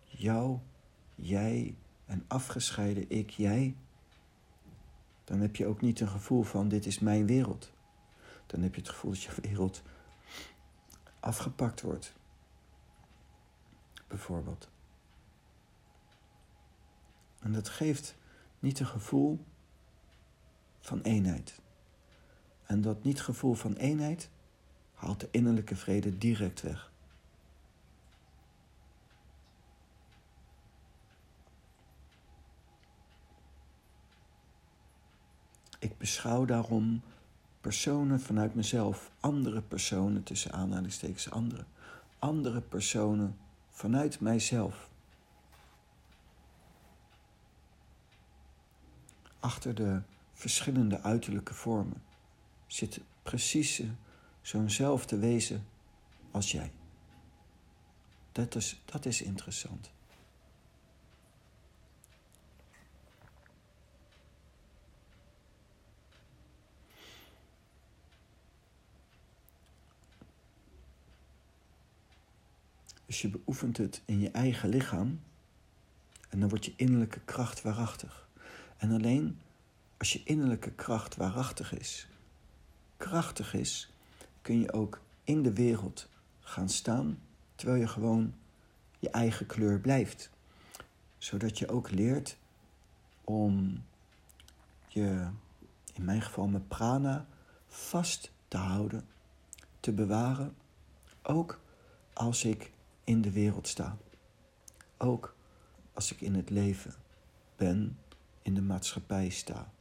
jou, 0.04 0.58
jij 1.14 1.74
en 2.06 2.24
afgescheiden 2.26 3.10
ik, 3.10 3.30
jij, 3.30 3.76
dan 5.24 5.40
heb 5.40 5.56
je 5.56 5.66
ook 5.66 5.80
niet 5.80 6.00
een 6.00 6.08
gevoel 6.08 6.42
van 6.42 6.68
dit 6.68 6.86
is 6.86 6.98
mijn 6.98 7.26
wereld. 7.26 7.72
Dan 8.46 8.60
heb 8.60 8.74
je 8.74 8.80
het 8.80 8.90
gevoel 8.90 9.10
dat 9.10 9.22
je 9.22 9.40
wereld 9.40 9.82
afgepakt 11.20 11.80
wordt. 11.80 12.12
Bijvoorbeeld. 14.08 14.68
En 17.40 17.52
dat 17.52 17.68
geeft 17.68 18.16
niet 18.58 18.80
een 18.80 18.86
gevoel 18.86 19.44
van 20.80 21.00
eenheid. 21.00 21.60
En 22.66 22.80
dat 22.80 23.04
niet 23.04 23.20
gevoel 23.20 23.54
van 23.54 23.74
eenheid 23.74 24.30
haalt 24.92 25.20
de 25.20 25.28
innerlijke 25.30 25.76
vrede 25.76 26.18
direct 26.18 26.60
weg. 26.60 26.92
Ik 35.84 35.93
beschouw 36.04 36.44
daarom 36.44 37.02
personen 37.60 38.20
vanuit 38.20 38.54
mezelf, 38.54 39.10
andere 39.20 39.62
personen 39.62 40.22
tussen 40.22 40.52
aanhalingstekens 40.52 41.30
andere, 41.30 41.64
andere 42.18 42.60
personen 42.60 43.36
vanuit 43.70 44.20
mijzelf. 44.20 44.88
Achter 49.40 49.74
de 49.74 50.00
verschillende 50.32 51.00
uiterlijke 51.00 51.54
vormen 51.54 52.02
zit 52.66 53.00
precies 53.22 53.82
zo'nzelfde 54.40 55.18
wezen 55.18 55.66
als 56.30 56.52
jij. 56.52 56.72
Dat 58.32 58.54
is, 58.54 58.80
dat 58.84 59.04
is 59.06 59.22
interessant. 59.22 59.90
Dus 73.14 73.22
je 73.22 73.28
beoefent 73.28 73.76
het 73.76 74.02
in 74.04 74.20
je 74.20 74.30
eigen 74.30 74.68
lichaam 74.68 75.20
en 76.28 76.40
dan 76.40 76.48
wordt 76.48 76.64
je 76.64 76.72
innerlijke 76.76 77.20
kracht 77.20 77.62
waarachtig. 77.62 78.28
En 78.76 78.92
alleen 78.92 79.40
als 79.96 80.12
je 80.12 80.22
innerlijke 80.24 80.70
kracht 80.70 81.16
waarachtig 81.16 81.78
is, 81.78 82.08
krachtig 82.96 83.54
is, 83.54 83.90
kun 84.42 84.60
je 84.60 84.72
ook 84.72 85.00
in 85.24 85.42
de 85.42 85.52
wereld 85.52 86.08
gaan 86.40 86.68
staan 86.68 87.18
terwijl 87.54 87.80
je 87.80 87.88
gewoon 87.88 88.34
je 88.98 89.10
eigen 89.10 89.46
kleur 89.46 89.80
blijft. 89.80 90.30
Zodat 91.18 91.58
je 91.58 91.68
ook 91.68 91.90
leert 91.90 92.36
om 93.24 93.82
je, 94.88 95.28
in 95.92 96.04
mijn 96.04 96.22
geval 96.22 96.46
mijn 96.46 96.68
prana, 96.68 97.26
vast 97.66 98.30
te 98.48 98.56
houden, 98.56 99.06
te 99.80 99.92
bewaren, 99.92 100.54
ook 101.22 101.60
als 102.12 102.44
ik 102.44 102.72
in 103.04 103.22
de 103.22 103.30
wereld 103.30 103.68
sta. 103.68 103.96
Ook 104.98 105.36
als 105.92 106.12
ik 106.12 106.20
in 106.20 106.34
het 106.34 106.50
leven 106.50 106.94
ben, 107.56 107.98
in 108.42 108.54
de 108.54 108.62
maatschappij 108.62 109.28
sta. 109.28 109.72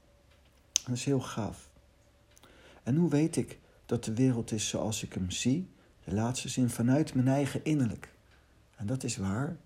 Dat 0.72 0.96
is 0.96 1.06
heel 1.06 1.22
gaaf. 1.22 1.70
En 2.84 2.96
hoe 2.96 3.10
weet 3.10 3.36
ik 3.36 3.60
dat 3.86 4.04
de 4.04 4.14
wereld 4.14 4.52
is 4.52 4.68
zoals 4.68 5.04
ik 5.04 5.14
hem 5.14 5.32
zie? 5.32 5.68
De 6.04 6.14
laatste 6.14 6.50
zin 6.50 6.70
vanuit 6.70 7.14
mijn 7.14 7.28
eigen 7.28 7.64
innerlijk. 7.64 8.14
En 8.76 8.86
dat 8.86 9.04
is 9.04 9.18
waar. 9.18 9.58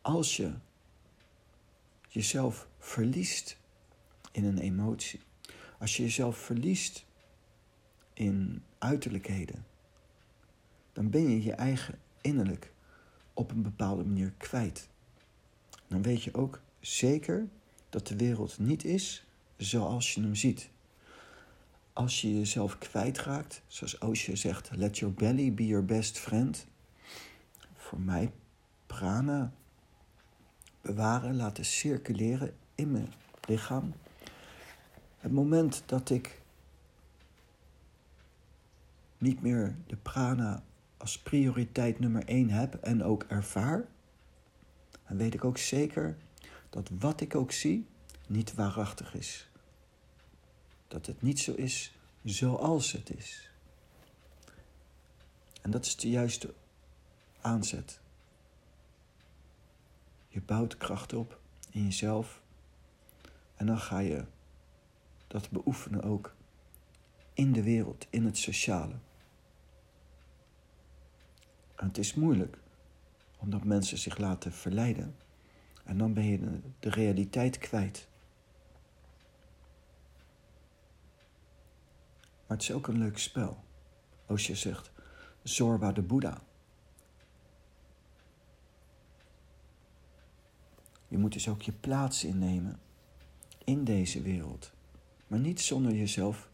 Als 0.00 0.36
je 0.36 0.52
jezelf 2.08 2.68
verliest 2.78 3.56
in 4.32 4.44
een 4.44 4.58
emotie, 4.58 5.20
als 5.78 5.96
je 5.96 6.02
jezelf 6.02 6.36
verliest 6.36 7.04
in 8.12 8.62
uiterlijkheden, 8.78 9.64
dan 10.92 11.10
ben 11.10 11.30
je 11.30 11.42
je 11.42 11.52
eigen 11.52 11.98
innerlijk 12.20 12.72
op 13.34 13.50
een 13.50 13.62
bepaalde 13.62 14.04
manier 14.04 14.32
kwijt. 14.36 14.88
Dan 15.86 16.02
weet 16.02 16.22
je 16.22 16.34
ook 16.34 16.60
zeker 16.80 17.48
dat 17.88 18.06
de 18.06 18.16
wereld 18.16 18.58
niet 18.58 18.84
is 18.84 19.24
zoals 19.56 20.14
je 20.14 20.20
hem 20.20 20.34
ziet. 20.34 20.70
Als 21.92 22.20
je 22.20 22.38
jezelf 22.38 22.78
kwijtraakt, 22.78 23.62
zoals 23.66 23.98
Osho 23.98 24.34
zegt, 24.34 24.70
let 24.76 24.98
your 24.98 25.14
belly 25.14 25.54
be 25.54 25.66
your 25.66 25.84
best 25.84 26.18
friend. 26.18 26.66
Voor 27.76 28.00
mij, 28.00 28.32
prana, 28.86 29.52
bewaren, 30.80 31.36
laten 31.36 31.64
circuleren 31.64 32.54
in 32.74 32.90
mijn 32.90 33.12
lichaam. 33.48 33.92
Het 35.18 35.32
moment 35.32 35.82
dat 35.86 36.10
ik 36.10 36.40
niet 39.18 39.42
meer 39.42 39.76
de 39.86 39.96
prana 39.96 40.62
als 41.02 41.18
prioriteit 41.18 41.98
nummer 41.98 42.24
één 42.26 42.50
heb 42.50 42.74
en 42.74 43.04
ook 43.04 43.22
ervaar, 43.22 43.88
dan 45.08 45.16
weet 45.16 45.34
ik 45.34 45.44
ook 45.44 45.58
zeker 45.58 46.16
dat 46.70 46.90
wat 46.98 47.20
ik 47.20 47.34
ook 47.34 47.52
zie 47.52 47.86
niet 48.26 48.54
waarachtig 48.54 49.14
is. 49.14 49.48
Dat 50.88 51.06
het 51.06 51.22
niet 51.22 51.40
zo 51.40 51.52
is 51.52 51.94
zoals 52.24 52.92
het 52.92 53.10
is. 53.16 53.50
En 55.62 55.70
dat 55.70 55.84
is 55.84 55.96
de 55.96 56.10
juiste 56.10 56.54
aanzet. 57.40 58.00
Je 60.28 60.40
bouwt 60.40 60.76
kracht 60.76 61.12
op 61.12 61.40
in 61.70 61.84
jezelf 61.84 62.42
en 63.56 63.66
dan 63.66 63.78
ga 63.78 63.98
je 63.98 64.24
dat 65.26 65.50
beoefenen 65.50 66.02
ook 66.02 66.34
in 67.32 67.52
de 67.52 67.62
wereld, 67.62 68.06
in 68.10 68.24
het 68.24 68.38
sociale. 68.38 68.94
Het 71.86 71.98
is 71.98 72.14
moeilijk, 72.14 72.58
omdat 73.36 73.64
mensen 73.64 73.98
zich 73.98 74.18
laten 74.18 74.52
verleiden. 74.52 75.16
En 75.84 75.98
dan 75.98 76.12
ben 76.12 76.24
je 76.24 76.60
de 76.80 76.90
realiteit 76.90 77.58
kwijt. 77.58 78.08
Maar 82.46 82.56
het 82.56 82.62
is 82.62 82.72
ook 82.72 82.86
een 82.86 82.98
leuk 82.98 83.18
spel. 83.18 83.64
Als 84.26 84.46
je 84.46 84.54
zegt, 84.54 84.90
Zorba 85.42 85.92
de 85.92 86.02
Boeddha. 86.02 86.42
Je 91.08 91.18
moet 91.18 91.32
dus 91.32 91.48
ook 91.48 91.62
je 91.62 91.72
plaats 91.72 92.24
innemen 92.24 92.80
in 93.64 93.84
deze 93.84 94.22
wereld. 94.22 94.72
Maar 95.26 95.38
niet 95.38 95.60
zonder 95.60 95.94
jezelf, 95.94 96.48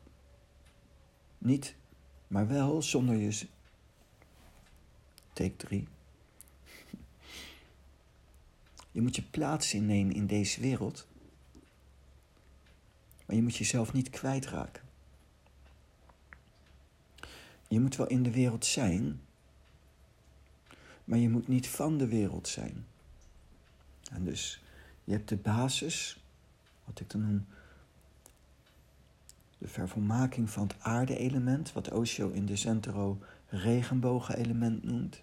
niet, 1.38 1.74
maar 2.26 2.48
wel 2.48 2.82
zonder 2.82 3.16
je, 3.16 3.46
take 5.38 5.56
3. 5.56 5.88
Je 8.92 9.00
moet 9.00 9.16
je 9.16 9.22
plaats 9.22 9.74
innemen 9.74 10.14
in 10.14 10.26
deze 10.26 10.60
wereld. 10.60 11.06
Maar 13.26 13.36
je 13.36 13.42
moet 13.42 13.56
jezelf 13.56 13.92
niet 13.92 14.10
kwijtraken. 14.10 14.82
Je 17.68 17.80
moet 17.80 17.96
wel 17.96 18.06
in 18.06 18.22
de 18.22 18.30
wereld 18.30 18.64
zijn, 18.64 19.20
maar 21.04 21.18
je 21.18 21.28
moet 21.28 21.48
niet 21.48 21.68
van 21.68 21.98
de 21.98 22.06
wereld 22.06 22.48
zijn. 22.48 22.86
En 24.10 24.24
dus 24.24 24.62
je 25.04 25.12
hebt 25.12 25.28
de 25.28 25.36
basis, 25.36 26.22
wat 26.84 27.00
ik 27.00 27.10
dan 27.10 27.20
noem 27.20 27.46
de 29.58 29.68
vervolmaking 29.68 30.50
van 30.50 30.66
het 30.66 30.76
aarde-element, 30.80 31.72
wat 31.72 31.90
Osho 31.90 32.30
in 32.30 32.46
de 32.46 32.56
Centro 32.56 33.18
regenbogen-element 33.48 34.84
noemt. 34.84 35.22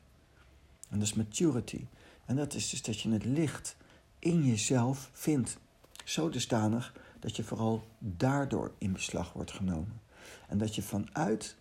En 0.90 1.00
dat 1.00 1.08
is 1.08 1.14
maturity. 1.14 1.86
En 2.26 2.36
dat 2.36 2.54
is 2.54 2.70
dus 2.70 2.82
dat 2.82 3.00
je 3.00 3.12
het 3.12 3.26
licht 3.26 3.76
in 4.20 4.44
jezelf 4.44 5.10
vindt, 5.14 5.58
zo 6.04 6.30
dusdanig 6.30 6.94
dat 7.20 7.36
je 7.36 7.44
vooral 7.44 7.88
daardoor 8.00 8.72
in 8.78 8.94
beslag 8.94 9.34
wordt 9.34 9.52
genomen. 9.52 10.02
En 10.48 10.58
dat 10.58 10.76
je 10.76 10.82
vanuit 10.82 11.56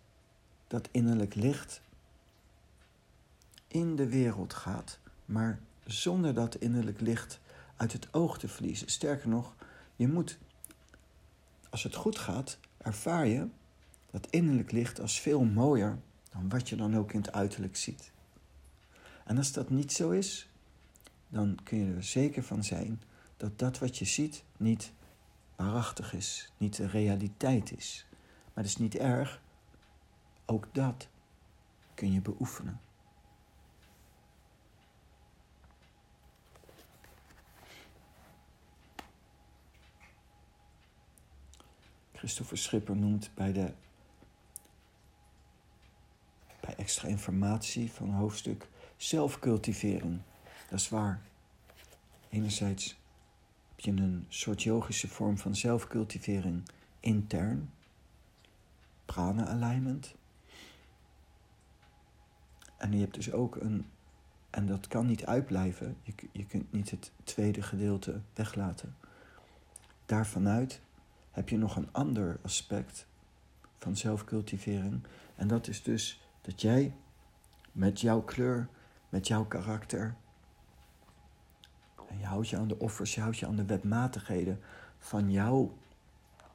dat 0.67 0.89
innerlijk 0.91 1.35
licht 1.35 1.81
in 3.69 3.97
de 3.97 4.09
wereld 4.09 4.55
gaat, 4.55 4.99
maar 5.25 5.61
zonder 5.85 6.35
dat 6.35 6.55
innerlijk 6.55 7.01
licht 7.01 7.41
uit 7.77 7.93
het 7.93 8.15
oog 8.15 8.39
te 8.39 8.49
verliezen. 8.49 8.91
Sterker 8.91 9.29
nog, 9.29 9.55
je 9.97 10.09
moet, 10.09 10.39
als 11.71 11.83
het 11.83 11.95
goed 11.95 12.19
gaat, 12.19 12.59
ervaar 12.77 13.27
je 13.27 13.49
dat 14.11 14.27
innerlijk 14.31 14.73
licht 14.73 15.01
als 15.01 15.21
veel 15.21 15.45
mooier 15.45 15.99
dan 16.31 16.49
wat 16.49 16.69
je 16.69 16.77
dan 16.77 16.97
ook 16.97 17.13
in 17.13 17.21
het 17.21 17.33
uiterlijk 17.33 17.77
ziet. 17.77 18.13
En 19.25 19.37
als 19.37 19.53
dat 19.53 19.71
niet 19.71 19.93
zo 19.93 20.11
is, 20.11 20.49
dan 21.29 21.59
kun 21.63 21.79
je 21.79 21.95
er 21.95 22.05
zeker 22.05 22.43
van 22.43 22.65
zijn 22.65 23.03
dat 23.37 23.59
dat 23.59 23.79
wat 23.79 23.99
je 23.99 24.05
ziet 24.05 24.45
niet 24.57 24.93
waarachtig 25.57 26.13
is, 26.13 26.53
niet 26.57 26.77
de 26.77 26.87
realiteit 26.87 27.77
is. 27.77 28.07
Maar 28.45 28.65
dat 28.65 28.73
is 28.73 28.77
niet 28.77 28.97
erg, 28.97 29.41
ook 30.45 30.67
dat 30.73 31.09
kun 31.95 32.13
je 32.13 32.21
beoefenen. 32.21 32.81
Christopher 42.13 42.59
Schipper 42.59 42.97
noemt 42.97 43.31
bij, 43.35 43.53
de, 43.53 43.73
bij 46.61 46.75
extra 46.77 47.09
informatie 47.09 47.93
van 47.93 48.11
hoofdstuk 48.11 48.69
zelfcultivering. 49.05 50.21
Dat 50.71 50.79
is 50.79 50.88
waar. 50.88 51.23
Enerzijds 52.29 52.97
heb 53.69 53.81
je 53.81 53.90
een 53.90 54.27
soort 54.29 54.62
yogische 54.62 55.09
vorm 55.09 55.38
van 55.38 55.57
zelfcultivering 55.57 56.62
intern, 57.01 57.71
prana 59.05 59.47
alignment. 59.47 60.14
En 62.77 62.93
je 62.93 63.01
hebt 63.01 63.14
dus 63.14 63.33
ook 63.33 63.57
een, 63.57 63.87
en 64.51 64.67
dat 64.67 64.88
kan 64.88 65.07
niet 65.07 65.27
uitblijven, 65.27 65.97
je, 66.03 66.12
je 66.33 66.47
kunt 66.47 66.73
niet 66.73 66.90
het 66.90 67.12
tweede 67.25 67.62
gedeelte 67.62 68.21
weglaten. 68.35 68.97
Daarvanuit 70.07 70.81
heb 71.31 71.49
je 71.49 71.59
nog 71.59 71.77
een 71.77 71.93
ander 71.93 72.38
aspect 72.43 73.07
van 73.79 73.97
zelfcultivering. 73.97 75.03
En 75.37 75.49
dat 75.49 75.69
is 75.69 75.83
dus 75.83 76.21
dat 76.40 76.61
jij 76.61 76.95
met 77.73 78.01
jouw 78.01 78.23
kleur, 78.23 78.69
met 79.14 79.27
jouw 79.27 79.44
karakter, 79.44 80.14
en 82.09 82.18
je 82.18 82.24
houdt 82.24 82.48
je 82.48 82.57
aan 82.57 82.68
de 82.68 82.79
offers, 82.79 83.14
je 83.14 83.20
houdt 83.20 83.38
je 83.38 83.46
aan 83.46 83.57
de 83.57 83.64
wetmatigheden 83.64 84.61
van 84.98 85.31
jouw 85.31 85.79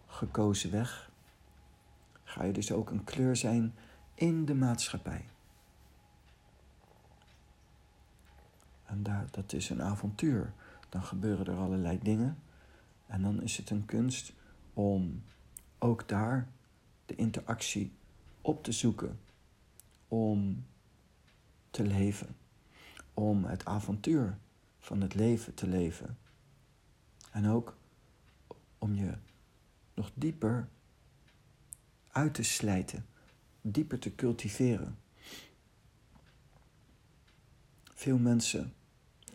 gekozen 0.07 0.71
weg, 0.71 1.11
ga 2.23 2.43
je 2.43 2.51
dus 2.53 2.71
ook 2.71 2.89
een 2.89 3.03
kleur 3.03 3.35
zijn 3.35 3.73
in 4.13 4.45
de 4.45 4.53
maatschappij. 4.53 5.25
En 8.85 9.03
daar, 9.03 9.27
dat 9.31 9.53
is 9.53 9.69
een 9.69 9.81
avontuur. 9.81 10.53
Dan 10.89 11.03
gebeuren 11.03 11.45
er 11.45 11.59
allerlei 11.59 11.99
dingen. 12.01 12.37
En 13.07 13.21
dan 13.21 13.41
is 13.41 13.57
het 13.57 13.69
een 13.69 13.85
kunst 13.85 14.33
om 14.73 15.23
ook 15.77 16.07
daar 16.07 16.47
de 17.05 17.15
interactie 17.15 17.91
op 18.41 18.63
te 18.63 18.71
zoeken. 18.71 19.19
Om 20.07 20.65
te 21.69 21.83
leven. 21.83 22.38
Om 23.19 23.45
het 23.45 23.65
avontuur 23.65 24.37
van 24.79 25.01
het 25.01 25.15
leven 25.15 25.53
te 25.53 25.67
leven. 25.67 26.17
En 27.31 27.47
ook 27.47 27.77
om 28.77 28.95
je 28.95 29.13
nog 29.93 30.11
dieper 30.13 30.67
uit 32.11 32.33
te 32.33 32.43
slijten, 32.43 33.05
dieper 33.61 33.99
te 33.99 34.15
cultiveren. 34.15 34.97
Veel 37.93 38.17
mensen 38.17 38.73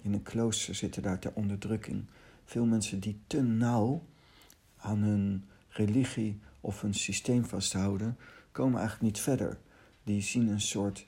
in 0.02 0.12
een 0.12 0.22
klooster 0.22 0.74
zitten 0.74 1.02
daar 1.02 1.18
ter 1.18 1.32
onderdrukking. 1.34 2.06
Veel 2.44 2.66
mensen 2.66 3.00
die 3.00 3.20
te 3.26 3.42
nauw 3.42 4.06
aan 4.76 4.98
hun 4.98 5.48
religie 5.68 6.40
of 6.60 6.80
hun 6.80 6.94
systeem 6.94 7.44
vasthouden, 7.44 8.16
komen 8.52 8.78
eigenlijk 8.78 9.14
niet 9.14 9.22
verder. 9.22 9.58
Die 10.02 10.22
zien 10.22 10.48
een 10.48 10.60
soort 10.60 11.06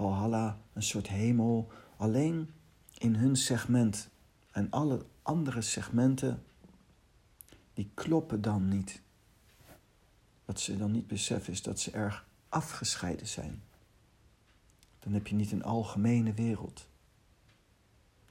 Valhalla, 0.00 0.60
een 0.72 0.82
soort 0.82 1.08
hemel, 1.08 1.72
alleen 1.96 2.50
in 2.98 3.14
hun 3.14 3.36
segment. 3.36 4.08
En 4.50 4.70
alle 4.70 5.06
andere 5.22 5.60
segmenten, 5.60 6.42
die 7.74 7.90
kloppen 7.94 8.40
dan 8.40 8.68
niet. 8.68 9.02
Wat 10.44 10.60
ze 10.60 10.76
dan 10.76 10.90
niet 10.90 11.06
beseffen 11.06 11.52
is 11.52 11.62
dat 11.62 11.80
ze 11.80 11.90
erg 11.90 12.26
afgescheiden 12.48 13.26
zijn. 13.26 13.62
Dan 14.98 15.12
heb 15.12 15.26
je 15.26 15.34
niet 15.34 15.52
een 15.52 15.64
algemene 15.64 16.32
wereld. 16.32 16.88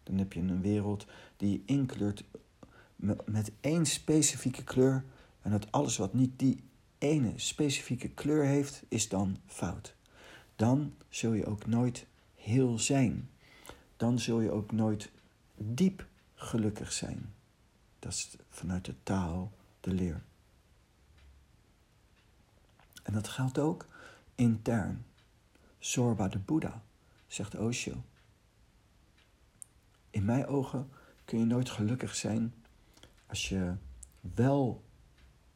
Dan 0.03 0.17
heb 0.17 0.33
je 0.33 0.39
een 0.39 0.61
wereld 0.61 1.05
die 1.37 1.51
je 1.51 1.61
inkleurt 1.65 2.23
met 3.25 3.51
één 3.61 3.85
specifieke 3.85 4.63
kleur. 4.63 5.03
En 5.41 5.51
dat 5.51 5.71
alles 5.71 5.97
wat 5.97 6.13
niet 6.13 6.39
die 6.39 6.63
ene 6.97 7.33
specifieke 7.35 8.09
kleur 8.09 8.45
heeft, 8.45 8.83
is 8.87 9.09
dan 9.09 9.37
fout. 9.45 9.97
Dan 10.59 10.93
zul 11.09 11.33
je 11.33 11.45
ook 11.45 11.65
nooit 11.65 12.05
heel 12.35 12.79
zijn. 12.79 13.29
Dan 13.97 14.19
zul 14.19 14.39
je 14.39 14.51
ook 14.51 14.71
nooit 14.71 15.11
diep 15.55 16.05
gelukkig 16.35 16.91
zijn. 16.91 17.33
Dat 17.99 18.11
is 18.11 18.37
vanuit 18.49 18.85
de 18.85 18.95
taal 19.03 19.51
de 19.79 19.93
leer. 19.93 20.21
En 23.03 23.13
dat 23.13 23.27
geldt 23.27 23.59
ook 23.59 23.85
intern. 24.35 25.05
Zorba 25.77 26.27
de 26.27 26.39
Boeddha, 26.39 26.81
zegt 27.27 27.55
Osho. 27.55 28.03
In 30.09 30.25
mijn 30.25 30.47
ogen 30.47 30.89
kun 31.25 31.39
je 31.39 31.45
nooit 31.45 31.69
gelukkig 31.69 32.15
zijn 32.15 32.53
als 33.27 33.49
je 33.49 33.73
wel 34.21 34.83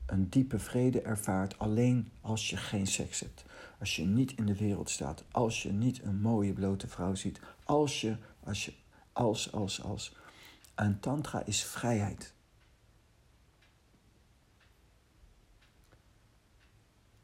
een 0.05 0.29
diepe 0.29 0.59
vrede 0.59 1.01
ervaart 1.01 1.59
alleen 1.59 2.11
als 2.21 2.49
je 2.49 2.57
geen 2.57 2.87
seks 2.87 3.19
hebt. 3.19 3.45
Als 3.79 3.95
je 3.95 4.05
niet 4.05 4.31
in 4.31 4.45
de 4.45 4.55
wereld 4.55 4.89
staat. 4.89 5.23
Als 5.31 5.63
je 5.63 5.71
niet 5.71 6.03
een 6.03 6.21
mooie 6.21 6.53
blote 6.53 6.87
vrouw 6.87 7.15
ziet. 7.15 7.39
Als 7.63 8.01
je, 8.01 8.17
als 8.39 8.65
je, 8.65 8.73
als, 9.11 9.51
als, 9.51 9.81
als. 9.81 10.15
En 10.75 10.99
tantra 10.99 11.45
is 11.45 11.63
vrijheid. 11.63 12.33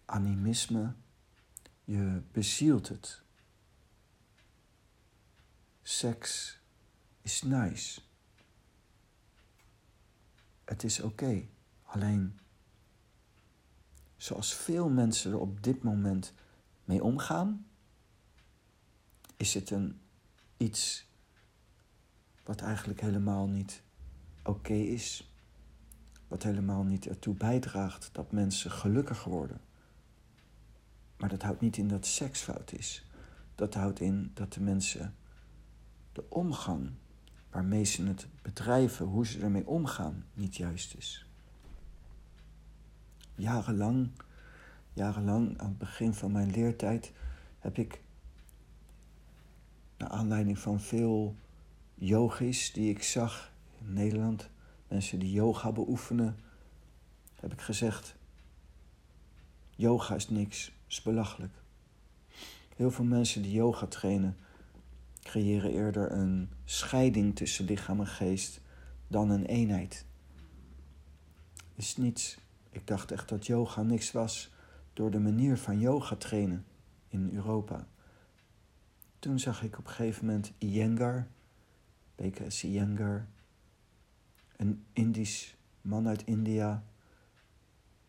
Animisme, 0.05 0.93
je 1.83 2.21
bezielt 2.31 2.87
het. 2.87 3.21
Seks 5.81 6.59
is 7.21 7.41
nice. 7.41 8.01
Het 10.65 10.83
is 10.83 10.99
oké. 10.99 11.47
Alleen, 11.83 12.39
zoals 14.19 14.53
veel 14.53 14.89
mensen 14.89 15.31
er 15.31 15.39
op 15.39 15.63
dit 15.63 15.83
moment 15.83 16.33
mee 16.83 17.03
omgaan, 17.03 17.65
is 19.37 19.53
het 19.53 19.69
een 19.69 19.99
iets 20.57 21.07
wat 22.43 22.61
eigenlijk 22.61 23.01
helemaal 23.01 23.47
niet 23.47 23.83
oké 24.43 24.73
is. 24.73 25.33
Wat 26.27 26.43
helemaal 26.43 26.83
niet 26.83 27.07
ertoe 27.07 27.33
bijdraagt 27.33 28.09
dat 28.11 28.31
mensen 28.31 28.71
gelukkiger 28.71 29.31
worden. 29.31 29.61
Maar 31.17 31.29
dat 31.29 31.41
houdt 31.41 31.61
niet 31.61 31.77
in 31.77 31.87
dat 31.87 32.05
seks 32.05 32.41
fout 32.41 32.71
is. 32.71 33.05
Dat 33.55 33.73
houdt 33.73 33.99
in 33.99 34.31
dat 34.33 34.53
de 34.53 34.61
mensen 34.61 35.15
de 36.11 36.29
omgang 36.29 36.91
waarmee 37.49 37.83
ze 37.83 38.05
het 38.05 38.27
bedrijven, 38.41 39.05
hoe 39.05 39.27
ze 39.27 39.39
ermee 39.39 39.67
omgaan, 39.67 40.25
niet 40.33 40.55
juist 40.55 40.95
is. 40.95 41.28
Jarenlang, 43.39 44.09
jarenlang 44.93 45.57
aan 45.57 45.67
het 45.67 45.77
begin 45.77 46.13
van 46.13 46.31
mijn 46.31 46.51
leertijd 46.51 47.11
heb 47.59 47.77
ik 47.77 48.01
naar 49.97 50.09
aanleiding 50.09 50.59
van 50.59 50.79
veel 50.79 51.35
yogis 51.95 52.71
die 52.71 52.89
ik 52.89 53.03
zag 53.03 53.51
in 53.77 53.93
Nederland, 53.93 54.49
mensen 54.87 55.19
die 55.19 55.31
yoga 55.31 55.71
beoefenen, 55.71 56.37
heb 57.35 57.53
ik 57.53 57.61
gezegd: 57.61 58.15
yoga 59.75 60.15
is 60.15 60.29
niks, 60.29 60.71
is 60.87 61.01
belachelijk. 61.01 61.53
Heel 62.75 62.91
veel 62.91 63.05
mensen 63.05 63.41
die 63.41 63.51
yoga 63.51 63.85
trainen, 63.85 64.37
creëren 65.23 65.71
eerder 65.71 66.11
een 66.11 66.49
scheiding 66.65 67.35
tussen 67.35 67.65
lichaam 67.65 67.99
en 67.99 68.07
geest 68.07 68.61
dan 69.07 69.29
een 69.29 69.45
eenheid. 69.45 70.05
Is 71.75 71.97
niets. 71.97 72.37
Ik 72.69 72.87
dacht 72.87 73.11
echt 73.11 73.29
dat 73.29 73.45
yoga 73.45 73.81
niks 73.81 74.11
was 74.11 74.51
door 74.93 75.11
de 75.11 75.19
manier 75.19 75.57
van 75.57 75.79
yoga 75.79 76.15
trainen 76.15 76.65
in 77.07 77.29
Europa. 77.33 77.87
Toen 79.19 79.39
zag 79.39 79.63
ik 79.63 79.77
op 79.77 79.85
een 79.85 79.91
gegeven 79.91 80.25
moment 80.25 80.51
Iyengar, 80.57 81.27
BKS 82.15 82.63
Iyengar, 82.63 83.27
een 84.55 84.85
Indisch 84.93 85.55
man 85.81 86.07
uit 86.07 86.23
India, 86.23 86.83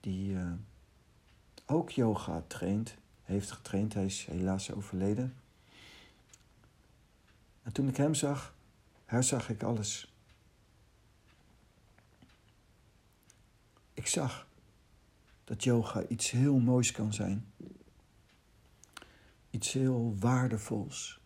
die 0.00 0.32
uh, 0.32 0.52
ook 1.66 1.90
yoga 1.90 2.44
traint, 2.46 2.94
heeft 3.22 3.50
getraind, 3.50 3.94
hij 3.94 4.04
is 4.04 4.26
helaas 4.26 4.72
overleden. 4.72 5.34
En 7.62 7.72
toen 7.72 7.88
ik 7.88 7.96
hem 7.96 8.14
zag, 8.14 8.54
herzag 9.04 9.48
ik 9.48 9.62
alles. 9.62 10.14
Ik 13.94 14.06
zag 14.06 14.48
dat 15.50 15.64
yoga 15.64 16.06
iets 16.06 16.30
heel 16.30 16.58
moois 16.58 16.92
kan 16.92 17.12
zijn. 17.12 17.52
Iets 19.50 19.72
heel 19.72 20.16
waardevols. 20.18 21.20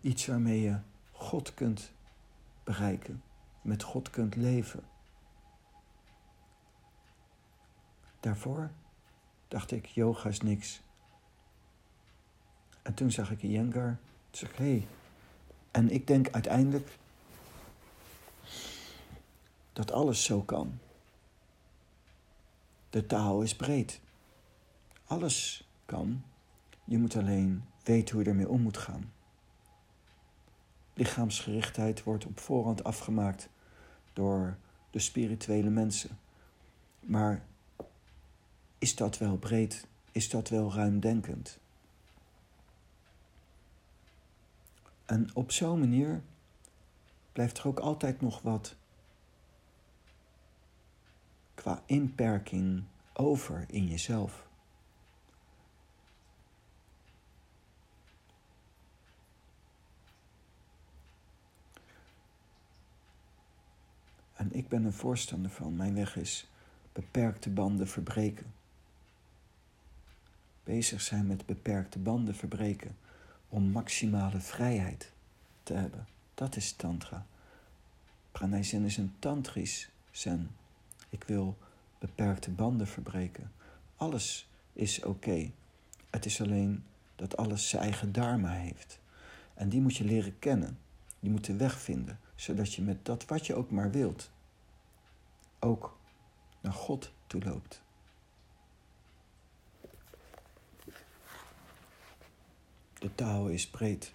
Iets 0.00 0.26
waarmee 0.26 0.60
je 0.60 0.78
God 1.12 1.54
kunt 1.54 1.92
bereiken, 2.64 3.22
met 3.62 3.82
God 3.82 4.10
kunt 4.10 4.36
leven. 4.36 4.84
Daarvoor 8.20 8.70
dacht 9.48 9.70
ik, 9.70 9.86
yoga 9.86 10.28
is 10.28 10.40
niks. 10.40 10.80
En 12.82 12.94
toen 12.94 13.10
zag 13.10 13.30
ik 13.30 13.42
Iyengar. 13.42 13.98
Toen 14.30 14.48
zei 14.48 14.50
ik. 14.50 14.56
Hey. 14.56 14.86
En 15.70 15.90
ik 15.90 16.06
denk 16.06 16.30
uiteindelijk 16.30 16.98
dat 19.72 19.92
alles 19.92 20.24
zo 20.24 20.42
kan. 20.42 20.78
De 22.90 23.06
taal 23.06 23.42
is 23.42 23.56
breed. 23.56 24.00
Alles 25.04 25.68
kan. 25.84 26.22
Je 26.84 26.98
moet 26.98 27.16
alleen 27.16 27.64
weten 27.82 28.14
hoe 28.14 28.24
je 28.24 28.30
ermee 28.30 28.48
om 28.48 28.60
moet 28.60 28.78
gaan. 28.78 29.12
Lichaamsgerichtheid 30.94 32.02
wordt 32.02 32.26
op 32.26 32.40
voorhand 32.40 32.84
afgemaakt 32.84 33.48
door 34.12 34.56
de 34.90 34.98
spirituele 34.98 35.70
mensen. 35.70 36.18
Maar 37.00 37.44
is 38.78 38.96
dat 38.96 39.18
wel 39.18 39.36
breed? 39.36 39.86
Is 40.12 40.28
dat 40.28 40.48
wel 40.48 40.72
ruimdenkend? 40.72 41.58
En 45.04 45.30
op 45.34 45.52
zo'n 45.52 45.78
manier 45.78 46.22
blijft 47.32 47.58
er 47.58 47.66
ook 47.66 47.78
altijd 47.78 48.20
nog 48.20 48.42
wat 48.42 48.76
inperking 51.86 52.82
over 53.12 53.64
in 53.68 53.86
jezelf. 53.86 54.46
En 64.38 64.52
ik 64.52 64.68
ben 64.68 64.84
een 64.84 64.92
voorstander 64.92 65.50
van. 65.50 65.76
Mijn 65.76 65.94
weg 65.94 66.16
is 66.16 66.48
beperkte 66.92 67.50
banden 67.50 67.88
verbreken. 67.88 68.46
Bezig 70.64 71.00
zijn 71.00 71.26
met 71.26 71.46
beperkte 71.46 71.98
banden 71.98 72.34
verbreken 72.34 72.96
om 73.48 73.70
maximale 73.70 74.40
vrijheid 74.40 75.12
te 75.62 75.72
hebben. 75.72 76.06
Dat 76.34 76.56
is 76.56 76.72
tantra. 76.72 77.26
Pranay 78.32 78.62
Zen 78.62 78.84
is 78.84 78.96
een 78.96 79.14
tantrisch 79.18 79.90
zen. 80.10 80.50
Ik 81.08 81.24
wil 81.24 81.56
beperkte 81.98 82.50
banden 82.50 82.86
verbreken. 82.86 83.52
Alles 83.96 84.48
is 84.72 85.04
oké. 85.04 85.50
Het 86.10 86.26
is 86.26 86.40
alleen 86.40 86.84
dat 87.16 87.36
alles 87.36 87.68
zijn 87.68 87.82
eigen 87.82 88.12
dharma 88.12 88.50
heeft. 88.50 89.00
En 89.54 89.68
die 89.68 89.80
moet 89.80 89.96
je 89.96 90.04
leren 90.04 90.38
kennen. 90.38 90.78
Die 91.20 91.30
moet 91.30 91.44
de 91.44 91.56
weg 91.56 91.80
vinden, 91.80 92.20
zodat 92.34 92.74
je 92.74 92.82
met 92.82 93.04
dat 93.04 93.24
wat 93.24 93.46
je 93.46 93.54
ook 93.54 93.70
maar 93.70 93.90
wilt, 93.90 94.30
ook 95.58 95.98
naar 96.60 96.72
God 96.72 97.12
toe 97.26 97.42
loopt. 97.44 97.82
De 102.98 103.14
taal 103.14 103.48
is 103.48 103.68
breed. 103.68 104.14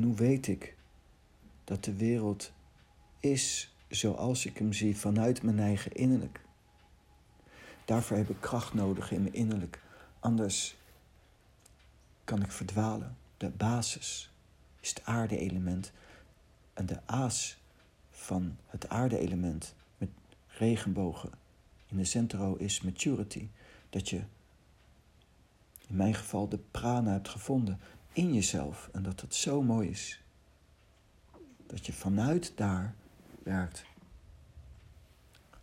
En 0.00 0.06
hoe 0.06 0.14
weet 0.14 0.46
ik 0.46 0.76
dat 1.64 1.84
de 1.84 1.94
wereld 1.94 2.52
is 3.18 3.74
zoals 3.88 4.46
ik 4.46 4.58
hem 4.58 4.72
zie 4.72 4.96
vanuit 4.96 5.42
mijn 5.42 5.58
eigen 5.58 5.92
innerlijk? 5.92 6.40
Daarvoor 7.84 8.16
heb 8.16 8.30
ik 8.30 8.40
kracht 8.40 8.74
nodig 8.74 9.12
in 9.12 9.22
mijn 9.22 9.34
innerlijk. 9.34 9.82
Anders 10.20 10.76
kan 12.24 12.42
ik 12.42 12.52
verdwalen. 12.52 13.16
De 13.36 13.50
basis 13.50 14.32
is 14.80 14.88
het 14.88 15.04
aarde-element. 15.04 15.92
En 16.74 16.86
de 16.86 17.06
aas 17.06 17.58
van 18.10 18.56
het 18.66 18.88
aarde-element 18.88 19.74
met 19.98 20.10
regenbogen 20.46 21.30
in 21.86 21.96
de 21.96 22.04
centro 22.04 22.54
is 22.56 22.80
maturity. 22.80 23.48
Dat 23.90 24.08
je 24.08 24.22
in 25.88 25.96
mijn 25.96 26.14
geval 26.14 26.48
de 26.48 26.58
prana 26.70 27.12
hebt 27.12 27.28
gevonden 27.28 27.80
in 28.20 28.34
jezelf. 28.34 28.88
En 28.92 29.02
dat 29.02 29.20
het 29.20 29.34
zo 29.34 29.62
mooi 29.62 29.88
is. 29.88 30.20
Dat 31.66 31.86
je 31.86 31.92
vanuit 31.92 32.52
daar 32.56 32.94
werkt. 33.42 33.84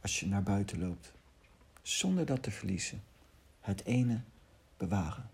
Als 0.02 0.20
je 0.20 0.28
naar 0.28 0.44
buiten 0.44 0.80
loopt. 0.80 1.12
Zonder 1.82 2.26
dat 2.26 2.44
te 2.44 2.52
verliezen. 2.52 3.04
Het 3.62 3.86
ene 3.86 4.22
bewaren. 4.78 5.30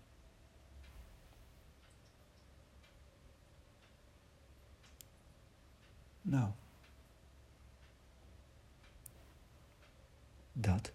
Nou. 6.22 6.50
Dat. 10.52 10.92